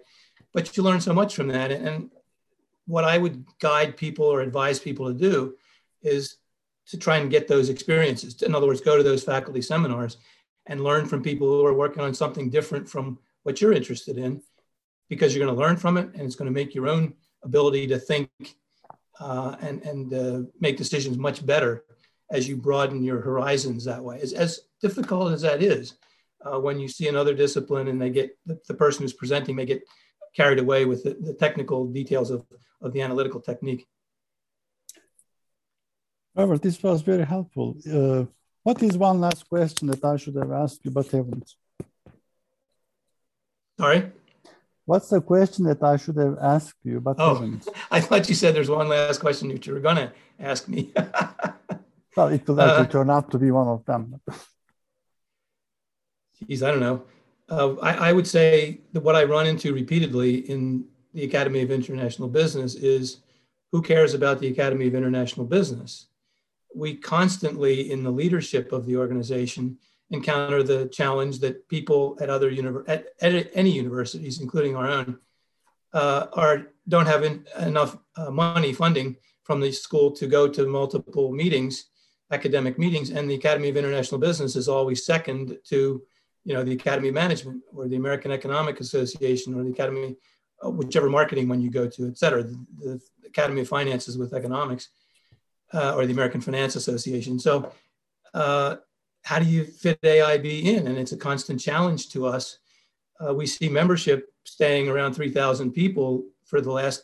but 0.54 0.75
you 0.75 0.84
learn 0.84 1.02
so 1.02 1.13
much 1.13 1.36
from 1.36 1.49
that. 1.49 1.71
And 1.71 2.10
what 2.89 3.04
I 3.04 3.17
would 3.17 3.45
guide 3.60 3.95
people 3.95 4.25
or 4.25 4.41
advise 4.41 4.80
people 4.80 5.08
to 5.08 5.13
do 5.30 5.56
is 6.02 6.38
to 6.88 6.97
try 6.97 7.17
and 7.17 7.30
get 7.30 7.47
those 7.47 7.69
experiences. 7.69 8.41
In 8.41 8.56
other 8.56 8.65
words, 8.65 8.82
go 8.82 8.97
to 8.97 9.04
those 9.04 9.23
faculty 9.23 9.62
seminars 9.62 10.17
and 10.65 10.84
learn 10.84 11.06
from 11.06 11.21
people 11.21 11.47
who 11.47 11.65
are 11.65 11.82
working 11.84 12.02
on 12.02 12.13
something 12.15 12.49
different 12.49 12.89
from 12.89 13.19
what 13.43 13.62
you're 13.62 13.73
interested 13.73 14.17
in, 14.17 14.41
because 15.08 15.30
you're 15.36 15.45
going 15.45 15.56
to 15.56 15.63
learn 15.63 15.78
from 15.78 15.97
it 15.97 16.08
and 16.15 16.23
it's 16.23 16.36
going 16.36 16.52
to 16.52 16.60
make 16.60 16.73
your 16.73 16.88
own 16.88 17.13
ability 17.43 17.86
to 17.88 17.99
think 17.99 18.30
uh, 19.19 19.56
and, 19.62 19.84
and 19.84 20.13
uh, 20.13 20.41
make 20.60 20.78
decisions 20.78 21.17
much 21.17 21.45
better 21.45 21.84
as 22.32 22.47
you 22.47 22.56
broaden 22.58 23.04
your 23.04 23.21
horizons 23.21 23.86
that 23.86 24.04
way. 24.04 24.19
As, 24.19 24.34
as 24.34 24.62
difficult 24.82 25.32
as 25.32 25.41
that 25.41 25.62
is, 25.62 25.95
uh, 26.45 26.60
when 26.60 26.80
you 26.80 26.88
see 26.88 27.08
another 27.08 27.36
discipline 27.36 27.88
and 27.88 28.02
they 28.02 28.10
get 28.10 28.38
the, 28.47 28.60
the 28.67 28.73
person 28.73 29.04
who's 29.04 29.13
presenting, 29.13 29.56
may 29.56 29.65
get 29.65 29.84
carried 30.36 30.60
away 30.60 30.86
with 30.86 31.04
the, 31.04 31.15
the 31.21 31.34
technical 31.34 31.86
details 31.86 32.32
of, 32.32 32.45
of 32.82 32.94
the 32.94 33.02
analytical 33.02 33.42
technique. 33.42 33.88
Robert, 36.36 36.62
this 36.62 36.82
was 36.82 37.02
very 37.02 37.26
helpful. 37.26 37.76
Uh, 37.92 38.26
what 38.63 38.82
is 38.84 38.98
one 38.98 39.20
last 39.20 39.50
question 39.50 39.88
that 39.88 40.04
I 40.04 40.15
should 40.18 40.36
have 40.36 40.52
asked 40.52 40.82
you 40.84 40.92
but 40.92 41.08
haven't? 41.08 41.54
Sorry? 43.80 44.12
What's 44.86 45.10
the 45.10 45.22
question 45.22 45.65
that 45.65 45.84
I 45.84 45.98
should 45.98 46.18
have 46.18 46.38
asked 46.42 46.80
you 46.84 47.00
but 47.00 47.15
oh, 47.20 47.36
haven't? 47.36 47.68
I 47.92 48.02
thought 48.02 48.28
you 48.28 48.36
said 48.36 48.56
there's 48.56 48.70
one 48.70 48.89
last 48.89 49.20
question 49.20 49.50
that 49.50 49.65
you 49.65 49.74
were 49.74 49.80
going 49.80 49.98
to 49.98 50.12
ask 50.39 50.68
me. 50.68 50.92
well, 52.15 52.28
it 52.28 52.48
will 52.48 52.60
actually 52.60 52.86
uh, 52.88 52.96
turn 52.98 53.10
out 53.10 53.32
to 53.32 53.38
be 53.38 53.52
one 53.52 53.68
of 53.68 53.86
them. 53.86 54.20
geez, 56.48 56.63
I 56.63 56.72
don't 56.72 56.80
know. 56.80 57.04
Uh, 57.50 57.76
I, 57.82 58.10
I, 58.10 58.13
would 58.13 58.28
say 58.28 58.82
that 58.94 59.02
what 59.02 59.15
I 59.15 59.24
run 59.24 59.48
into 59.48 59.74
repeatedly 59.74 60.36
in 60.36 60.86
the 61.13 61.24
Academy 61.24 61.62
of 61.62 61.72
International 61.72 62.28
Business 62.28 62.76
is 62.76 63.22
who 63.72 63.82
cares 63.82 64.13
about 64.13 64.39
the 64.39 64.48
Academy 64.48 64.88
of 64.88 64.95
International 64.95 65.45
Business? 65.45 66.08
we 66.74 66.95
constantly, 66.95 67.91
in 67.91 68.04
the 68.04 68.12
leadership 68.12 68.72
of 68.72 68.86
the 68.86 68.95
organization, 68.98 69.78
encounter 70.12 70.63
the 70.63 70.88
challenge 70.88 71.39
that 71.39 71.67
people 71.67 72.17
at 72.19 72.30
other 72.30 72.52
univer- 72.52 72.88
at, 72.88 73.08
at 73.22 73.52
any 73.54 73.72
universities, 73.72 74.41
including 74.41 74.76
our 74.76 74.88
own, 74.88 75.17
uh, 75.93 76.28
are 76.34 76.67
don't 76.88 77.06
have 77.06 77.24
in, 77.24 77.45
enough 77.60 77.98
uh, 78.15 78.32
money 78.32 78.74
funding 78.74 79.15
from 79.43 79.60
the 79.60 79.72
school 79.72 80.12
to 80.12 80.28
go 80.28 80.48
to 80.48 80.67
multiple 80.67 81.32
meetings, 81.32 81.86
academic 82.32 82.78
meetings, 82.80 83.10
and 83.10 83.30
the 83.30 83.36
Academy 83.36 83.69
of 83.69 83.78
International 83.78 84.19
Business 84.19 84.56
is 84.56 84.67
always 84.67 85.06
second 85.06 85.58
to 85.65 86.02
you 86.45 86.54
know, 86.54 86.63
the 86.63 86.74
Academy 86.74 87.10
of 87.10 87.13
Management 87.13 87.62
or 87.76 87.88
the 87.88 87.95
American 87.95 88.32
Economic 88.32 88.80
Association 88.80 89.54
or 89.54 89.63
the 89.63 89.72
Academy, 89.72 90.15
whichever 90.63 91.10
marketing 91.10 91.48
one 91.48 91.62
you 91.62 91.69
go 91.69 91.88
to, 91.88 92.08
et 92.08 92.17
cetera, 92.17 92.43
the, 92.43 92.58
the 92.80 93.02
Academy 93.26 93.62
of 93.62 93.67
Finances 93.67 94.17
with 94.17 94.34
economics 94.34 94.89
uh, 95.74 95.95
or 95.95 96.06
the 96.06 96.13
American 96.13 96.41
Finance 96.41 96.76
Association. 96.76 97.39
So 97.39 97.72
uh, 98.34 98.78
how 99.24 99.39
do 99.39 99.45
you 99.45 99.65
fit 99.65 100.02
AIB 100.02 100.63
in? 100.63 100.88
And 100.88 100.98
it's 100.98 101.12
a 101.12 101.17
constant 101.17 101.60
challenge 101.60 102.10
to 102.10 102.26
us. 102.26 102.60
Uh, 103.19 103.34
we 103.34 103.45
see 103.45 103.69
membership 103.69 104.34
staying 104.43 104.89
around 104.89 105.13
3,000 105.13 105.72
people 105.72 106.26
for 106.45 106.62
the 106.62 106.72
last 106.72 107.04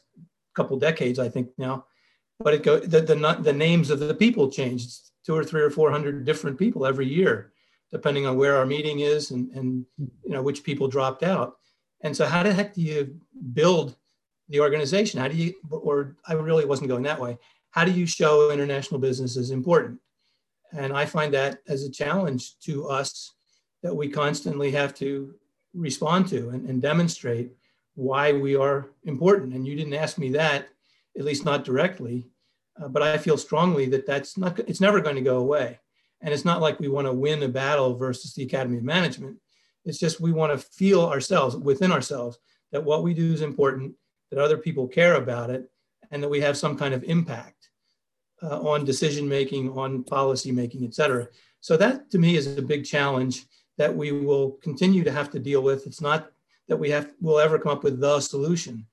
couple 0.56 0.78
decades, 0.80 1.20
I 1.20 1.30
think 1.30 1.50
now. 1.58 1.86
But 2.40 2.54
it 2.54 2.64
go 2.64 2.80
the, 2.80 3.02
the, 3.02 3.40
the 3.42 3.54
names 3.54 3.90
of 3.90 4.00
the 4.00 4.14
people 4.14 4.50
change. 4.50 4.88
two 5.26 5.36
or 5.36 5.44
three 5.44 5.62
or 5.62 5.72
400 5.72 6.26
different 6.26 6.58
people 6.58 6.86
every 6.86 7.08
year, 7.08 7.52
depending 7.92 8.26
on 8.26 8.38
where 8.38 8.58
our 8.58 8.66
meeting 8.66 9.00
is 9.00 9.32
and, 9.32 9.50
and 9.52 9.86
you 9.98 10.32
know 10.32 10.42
which 10.42 10.64
people 10.64 10.88
dropped 10.88 11.24
out. 11.24 11.58
And 12.06 12.16
so 12.16 12.28
how 12.28 12.44
the 12.44 12.54
heck 12.54 12.76
do 12.76 12.82
you 12.82 13.20
build 13.54 13.96
the 14.48 14.60
organization? 14.60 15.20
How 15.20 15.28
do 15.28 15.36
you, 15.36 15.56
or 15.72 16.16
I 16.28 16.34
really 16.34 16.64
wasn't 16.64 16.90
going 16.90 17.02
that 17.04 17.20
way. 17.20 17.40
How 17.72 17.84
do 17.84 17.90
you 17.90 18.06
show 18.06 18.52
international 18.52 19.00
business 19.00 19.36
is 19.36 19.50
important? 19.50 20.00
And 20.72 20.94
I 20.94 21.08
find 21.08 21.34
that 21.34 21.62
as 21.68 21.82
a 21.82 21.90
challenge 21.90 22.60
to 22.60 22.88
us 22.88 23.34
that 23.82 23.96
we 23.96 24.08
constantly 24.08 24.70
have 24.70 24.94
to 24.96 25.34
respond 25.74 26.28
to 26.28 26.50
and, 26.50 26.70
and 26.70 26.80
demonstrate 26.80 27.50
why 27.96 28.34
we 28.34 28.56
are 28.56 28.92
important. 29.06 29.56
And 29.56 29.66
you 29.66 29.76
didn't 29.76 29.96
ask 29.96 30.20
me 30.20 30.30
that, 30.34 30.68
at 31.18 31.26
least 31.26 31.44
not 31.44 31.64
directly, 31.64 32.28
uh, 32.80 32.88
but 32.88 33.02
I 33.02 33.18
feel 33.18 33.36
strongly 33.38 33.88
that 33.88 34.06
that's 34.06 34.38
not, 34.38 34.60
it's 34.60 34.82
never 34.82 35.02
going 35.02 35.16
to 35.16 35.22
go 35.24 35.38
away. 35.38 35.80
And 36.22 36.32
it's 36.32 36.46
not 36.46 36.62
like 36.62 36.80
we 36.80 36.88
want 36.88 37.08
to 37.08 37.14
win 37.14 37.42
a 37.42 37.48
battle 37.48 37.96
versus 37.96 38.36
the 38.36 38.44
Academy 38.44 38.78
of 38.78 38.84
Management. 38.84 39.38
It's 39.86 40.00
just 40.00 40.20
we 40.20 40.34
want 40.34 40.52
to 40.52 40.58
feel 40.58 41.06
ourselves 41.06 41.56
within 41.56 41.92
ourselves 41.92 42.40
that 42.72 42.84
what 42.84 43.04
we 43.04 43.14
do 43.14 43.34
is 43.34 43.42
important, 43.42 43.94
that 44.32 44.40
other 44.40 44.58
people 44.58 44.88
care 44.88 45.16
about 45.16 45.50
it, 45.50 45.70
and 46.12 46.22
that 46.22 46.30
we 46.30 46.42
have 46.42 46.58
some 46.58 46.78
kind 46.78 46.94
of 46.94 47.04
impact 47.04 47.70
uh, 48.44 48.60
on 48.62 48.84
decision 48.84 49.28
making, 49.28 49.70
on 49.72 50.04
policy 50.04 50.52
making, 50.52 50.84
et 50.86 50.94
cetera. 50.94 51.28
So 51.62 51.78
that 51.78 52.12
to 52.12 52.18
me 52.18 52.36
is 52.36 52.58
a 52.58 52.62
big 52.62 52.86
challenge 52.86 53.46
that 53.78 53.96
we 53.96 54.12
will 54.12 54.52
continue 54.64 55.04
to 55.04 55.12
have 55.12 55.30
to 55.32 55.40
deal 55.40 55.62
with. 55.62 55.86
It's 55.86 56.02
not 56.02 56.32
that 56.68 56.78
we 56.78 56.90
have 56.90 57.12
will 57.22 57.40
ever 57.40 57.60
come 57.60 57.72
up 57.72 57.84
with 57.84 58.00
the 58.00 58.20
solution, 58.20 58.86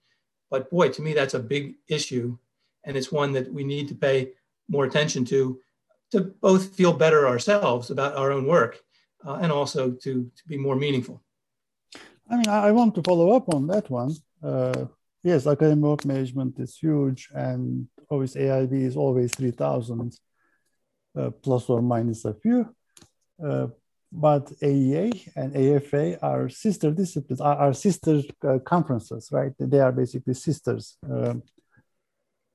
but 0.50 0.70
boy, 0.70 0.90
to 0.90 1.02
me 1.02 1.14
that's 1.14 1.34
a 1.34 1.38
big 1.38 1.76
issue, 1.88 2.36
and 2.84 2.96
it's 2.96 3.10
one 3.12 3.32
that 3.32 3.50
we 3.52 3.64
need 3.64 3.88
to 3.88 3.94
pay 3.94 4.32
more 4.68 4.84
attention 4.84 5.24
to, 5.26 5.58
to 6.10 6.20
both 6.20 6.74
feel 6.74 6.92
better 6.92 7.26
ourselves 7.26 7.90
about 7.90 8.16
our 8.16 8.32
own 8.32 8.46
work, 8.46 8.82
uh, 9.26 9.38
and 9.42 9.52
also 9.52 9.90
to 9.90 10.30
to 10.36 10.42
be 10.46 10.56
more 10.56 10.76
meaningful. 10.76 11.22
I 12.30 12.36
mean, 12.36 12.48
I 12.48 12.72
want 12.72 12.94
to 12.94 13.02
follow 13.02 13.32
up 13.32 13.52
on 13.54 13.66
that 13.66 13.90
one. 13.90 14.14
Uh, 14.42 14.86
yes, 15.22 15.46
Academy 15.46 15.88
of 15.88 16.04
Management 16.04 16.58
is 16.58 16.76
huge, 16.78 17.28
and 17.34 17.88
always 18.08 18.34
AIB 18.34 18.72
is 18.72 18.96
always 18.96 19.32
3,000 19.34 20.18
uh, 21.14 21.30
plus 21.42 21.68
or 21.68 21.82
minus 21.82 22.24
a 22.24 22.34
few. 22.34 22.74
Uh, 23.44 23.66
but 24.12 24.46
AEA 24.60 25.32
and 25.36 25.56
AFA 25.56 26.18
are 26.22 26.48
sister 26.48 26.90
disciplines, 26.90 27.40
are, 27.40 27.56
are 27.56 27.74
sister 27.74 28.20
uh, 28.46 28.58
conferences, 28.58 29.28
right? 29.32 29.52
They 29.58 29.80
are 29.80 29.92
basically 29.92 30.34
sisters. 30.34 30.98
Um, 31.10 31.42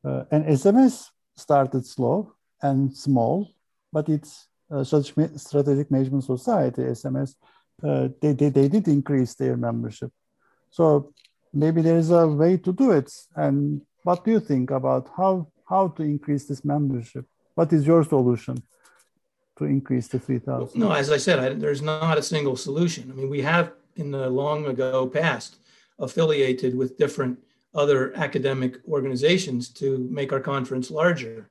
uh, 0.06 0.24
and 0.32 0.46
SMS 0.46 1.08
started 1.36 1.86
slow 1.86 2.34
and 2.62 2.96
small, 2.96 3.52
but 3.92 4.08
it's 4.08 4.48
uh, 4.72 4.84
strategic 4.84 5.90
management 5.92 6.24
society, 6.24 6.82
SMS, 6.82 7.36
uh, 7.84 8.10
they, 8.22 8.34
they, 8.34 8.50
they 8.50 8.68
did 8.68 8.88
increase 8.88 9.36
their 9.36 9.56
membership. 9.58 10.12
So 10.70 11.14
maybe 11.54 11.82
there 11.82 11.98
is 11.98 12.12
a 12.12 12.28
way 12.28 12.58
to 12.58 12.74
do 12.74 12.92
it. 12.92 13.12
And 13.36 13.82
what 14.04 14.26
do 14.26 14.32
you 14.32 14.40
think 14.40 14.72
about 14.72 15.10
how, 15.16 15.48
how 15.70 15.90
to 15.90 16.04
increase 16.04 16.46
this 16.46 16.64
membership? 16.66 17.26
What 17.56 17.72
is 17.74 17.86
your 17.86 18.04
solution? 18.04 18.62
to 19.58 19.66
increase 19.66 20.08
the 20.08 20.20
3,000? 20.20 20.80
No, 20.80 20.92
as 20.92 21.12
I 21.12 21.18
said, 21.18 21.40
I, 21.40 21.50
there's 21.50 21.82
not 21.82 22.18
a 22.18 22.24
single 22.24 22.56
solution. 22.56 23.12
I 23.12 23.16
mean, 23.16 23.30
we 23.30 23.42
have 23.42 23.74
in 23.96 24.12
the 24.12 24.30
long 24.30 24.68
ago 24.68 25.08
past 25.08 25.58
affiliated 26.00 26.78
with 26.78 26.98
different 26.98 27.40
other 27.74 28.16
academic 28.16 28.78
organizations 28.88 29.70
to 29.70 30.08
make 30.12 30.32
our 30.32 30.40
conference 30.40 30.90
larger. 30.92 31.50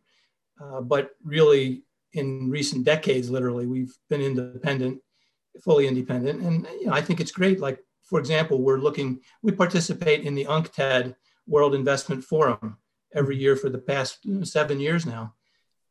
Uh, 0.60 0.80
but 0.80 1.10
really, 1.24 1.82
in 2.12 2.50
recent 2.50 2.84
decades, 2.84 3.30
literally, 3.30 3.66
we've 3.66 3.94
been 4.08 4.22
independent, 4.22 5.00
fully 5.62 5.86
independent. 5.86 6.42
And 6.42 6.66
you 6.80 6.86
know, 6.86 6.92
I 6.92 7.00
think 7.00 7.20
it's 7.20 7.32
great. 7.32 7.60
Like, 7.60 7.78
for 8.04 8.18
example, 8.18 8.62
we're 8.62 8.78
looking, 8.78 9.20
we 9.42 9.52
participate 9.52 10.24
in 10.24 10.34
the 10.34 10.46
UNCTAD 10.46 11.14
World 11.46 11.74
Investment 11.74 12.24
Forum 12.24 12.78
every 13.14 13.36
year 13.36 13.56
for 13.56 13.68
the 13.68 13.78
past 13.78 14.26
seven 14.42 14.80
years 14.80 15.06
now. 15.06 15.34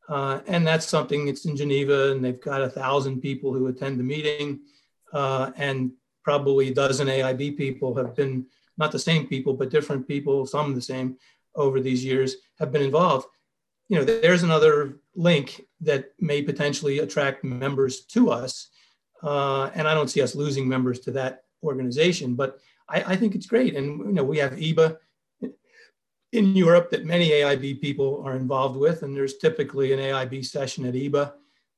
Uh, 0.07 0.39
and 0.47 0.65
that's 0.65 0.85
something 0.85 1.27
it's 1.27 1.45
in 1.45 1.55
Geneva, 1.55 2.11
and 2.11 2.23
they've 2.23 2.41
got 2.41 2.61
a 2.61 2.69
thousand 2.69 3.21
people 3.21 3.53
who 3.53 3.67
attend 3.67 3.99
the 3.99 4.03
meeting, 4.03 4.59
uh, 5.13 5.51
and 5.57 5.91
probably 6.23 6.69
a 6.69 6.73
dozen 6.73 7.07
AIB 7.07 7.57
people 7.57 7.95
have 7.95 8.15
been 8.15 8.45
not 8.77 8.91
the 8.91 8.99
same 8.99 9.25
people, 9.27 9.53
but 9.53 9.69
different 9.69 10.07
people, 10.07 10.45
some 10.45 10.75
the 10.75 10.81
same 10.81 11.17
over 11.55 11.79
these 11.79 12.03
years 12.03 12.35
have 12.59 12.71
been 12.71 12.81
involved. 12.81 13.25
You 13.87 13.97
know, 13.97 14.03
there's 14.03 14.43
another 14.43 14.99
link 15.15 15.65
that 15.81 16.11
may 16.19 16.41
potentially 16.41 16.99
attract 16.99 17.43
members 17.43 18.01
to 18.05 18.31
us, 18.31 18.69
uh, 19.23 19.69
and 19.73 19.87
I 19.87 19.93
don't 19.93 20.09
see 20.09 20.21
us 20.21 20.35
losing 20.35 20.67
members 20.67 20.99
to 21.01 21.11
that 21.11 21.43
organization. 21.63 22.35
But 22.35 22.59
I, 22.89 23.13
I 23.13 23.15
think 23.15 23.35
it's 23.35 23.47
great, 23.47 23.75
and 23.75 23.99
you 23.99 24.13
know, 24.13 24.23
we 24.23 24.37
have 24.37 24.53
EBA 24.53 24.97
in 26.35 26.55
Europe 26.55 26.89
that 26.91 27.05
many 27.05 27.29
AIB 27.29 27.81
people 27.81 28.21
are 28.25 28.35
involved 28.35 28.77
with, 28.77 29.03
and 29.03 29.15
there's 29.15 29.37
typically 29.37 29.93
an 29.93 29.99
AIB 29.99 30.45
session 30.45 30.85
at 30.85 30.93
EBA. 30.93 31.33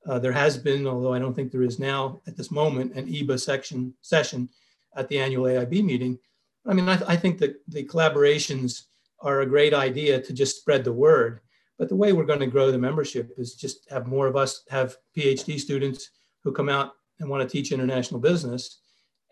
Uh, 0.06 0.20
there 0.20 0.32
has 0.32 0.58
been, 0.58 0.88
although 0.88 1.14
I 1.14 1.20
don't 1.20 1.34
think 1.34 1.52
there 1.52 1.64
is 1.64 1.80
now 1.80 2.22
at 2.28 2.36
this 2.36 2.50
moment, 2.50 2.94
an 2.94 3.08
EBA 3.08 3.40
section 3.40 3.94
session 4.02 4.50
at 4.96 5.08
the 5.10 5.20
annual 5.20 5.46
AIB 5.46 5.84
meeting. 5.84 6.18
I 6.66 6.74
mean, 6.74 6.90
I, 6.90 6.98
th- 6.98 7.10
I 7.10 7.16
think 7.16 7.38
that 7.40 7.62
the 7.68 7.84
collaborations 7.86 8.84
are 9.20 9.42
a 9.42 9.46
great 9.46 9.74
idea 9.74 10.22
to 10.22 10.34
just 10.34 10.58
spread 10.58 10.84
the 10.84 10.94
word. 10.94 11.42
But 11.78 11.90
the 11.90 11.96
way 11.96 12.14
we're 12.14 12.26
going 12.26 12.40
to 12.40 12.48
grow 12.48 12.72
the 12.72 12.78
membership 12.78 13.34
is 13.38 13.56
just 13.56 13.90
have 13.92 14.08
more 14.08 14.28
of 14.28 14.36
us 14.36 14.64
have 14.70 14.98
PhD 15.16 15.60
students 15.60 16.10
who 16.44 16.52
come 16.52 16.70
out 16.70 16.94
and 17.20 17.30
want 17.30 17.48
to 17.48 17.50
teach 17.50 17.72
international 17.72 18.20
business. 18.20 18.80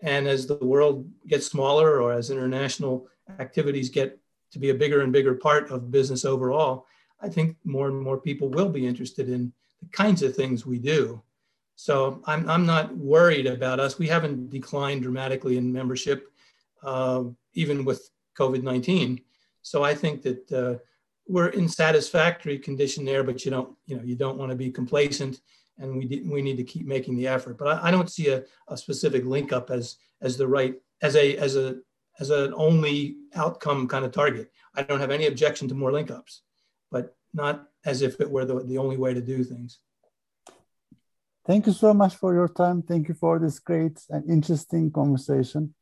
And 0.01 0.27
as 0.27 0.45
the 0.45 0.57
world 0.57 1.09
gets 1.27 1.47
smaller 1.47 2.01
or 2.01 2.13
as 2.13 2.29
international 2.29 3.07
activities 3.39 3.89
get 3.89 4.19
to 4.51 4.59
be 4.59 4.69
a 4.69 4.75
bigger 4.75 5.01
and 5.01 5.11
bigger 5.11 5.35
part 5.35 5.71
of 5.71 5.91
business 5.91 6.25
overall, 6.25 6.85
I 7.21 7.29
think 7.29 7.57
more 7.63 7.87
and 7.87 7.99
more 7.99 8.19
people 8.19 8.49
will 8.49 8.69
be 8.69 8.85
interested 8.85 9.29
in 9.29 9.51
the 9.81 9.87
kinds 9.89 10.21
of 10.21 10.35
things 10.35 10.65
we 10.65 10.77
do. 10.77 11.21
So 11.75 12.21
I'm, 12.25 12.49
I'm 12.49 12.65
not 12.65 12.95
worried 12.95 13.47
about 13.47 13.79
us. 13.79 13.99
We 13.99 14.07
haven't 14.07 14.49
declined 14.49 15.03
dramatically 15.03 15.57
in 15.57 15.73
membership, 15.73 16.31
uh, 16.83 17.23
even 17.53 17.83
with 17.83 18.09
COVID 18.37 18.63
19. 18.63 19.21
So 19.61 19.83
I 19.83 19.93
think 19.93 20.21
that 20.21 20.51
uh, 20.51 20.75
we're 21.27 21.49
in 21.49 21.67
satisfactory 21.67 22.59
condition 22.59 23.05
there, 23.05 23.23
but 23.23 23.45
you 23.45 23.51
don't, 23.51 23.75
you 23.85 23.95
know, 23.95 24.03
you 24.03 24.15
don't 24.15 24.37
want 24.37 24.51
to 24.51 24.55
be 24.55 24.71
complacent 24.71 25.41
and 25.77 25.97
we, 25.97 26.23
we 26.25 26.41
need 26.41 26.57
to 26.57 26.63
keep 26.63 26.85
making 26.85 27.15
the 27.15 27.27
effort. 27.27 27.57
But 27.57 27.67
I, 27.67 27.87
I 27.87 27.91
don't 27.91 28.09
see 28.09 28.29
a, 28.29 28.43
a 28.67 28.77
specific 28.77 29.25
link 29.25 29.51
up 29.51 29.69
as, 29.71 29.97
as 30.21 30.37
the 30.37 30.47
right, 30.47 30.75
as 31.01 31.15
a, 31.15 31.35
as 31.37 31.55
a 31.55 31.77
as 32.19 32.29
an 32.29 32.53
only 32.55 33.17
outcome 33.35 33.87
kind 33.87 34.05
of 34.05 34.11
target. 34.11 34.51
I 34.75 34.83
don't 34.83 34.99
have 34.99 35.11
any 35.11 35.27
objection 35.27 35.67
to 35.69 35.75
more 35.75 35.91
link 35.91 36.11
ups, 36.11 36.41
but 36.91 37.15
not 37.33 37.67
as 37.85 38.01
if 38.01 38.19
it 38.21 38.29
were 38.29 38.45
the, 38.45 38.63
the 38.63 38.77
only 38.77 38.97
way 38.97 39.13
to 39.13 39.21
do 39.21 39.43
things. 39.43 39.79
Thank 41.45 41.67
you 41.67 41.73
so 41.73 41.93
much 41.93 42.15
for 42.15 42.33
your 42.33 42.47
time. 42.47 42.81
Thank 42.81 43.07
you 43.07 43.13
for 43.13 43.37
this 43.37 43.59
great 43.59 43.99
and 44.09 44.27
interesting 44.29 44.91
conversation. 44.91 45.75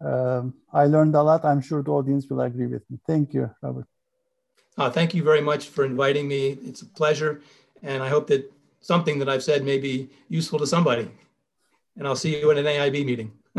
Um, 0.00 0.54
I 0.72 0.86
learned 0.86 1.14
a 1.14 1.22
lot. 1.22 1.44
I'm 1.44 1.60
sure 1.60 1.82
the 1.82 1.90
audience 1.90 2.26
will 2.30 2.40
agree 2.40 2.66
with 2.66 2.88
me. 2.90 2.98
Thank 3.06 3.34
you, 3.34 3.50
Robert. 3.62 3.86
Uh, 4.78 4.90
thank 4.90 5.14
you 5.14 5.22
very 5.22 5.40
much 5.40 5.68
for 5.68 5.84
inviting 5.84 6.28
me. 6.28 6.58
It's 6.64 6.82
a 6.82 6.86
pleasure. 6.86 7.40
And 7.82 8.02
I 8.02 8.08
hope 8.08 8.26
that 8.28 8.52
something 8.80 9.18
that 9.18 9.28
I've 9.28 9.42
said 9.42 9.64
may 9.64 9.78
be 9.78 10.08
useful 10.28 10.58
to 10.58 10.66
somebody. 10.66 11.10
And 11.96 12.06
I'll 12.06 12.16
see 12.16 12.38
you 12.38 12.50
in 12.50 12.58
an 12.58 12.66
AIB 12.66 13.04
meeting. 13.04 13.32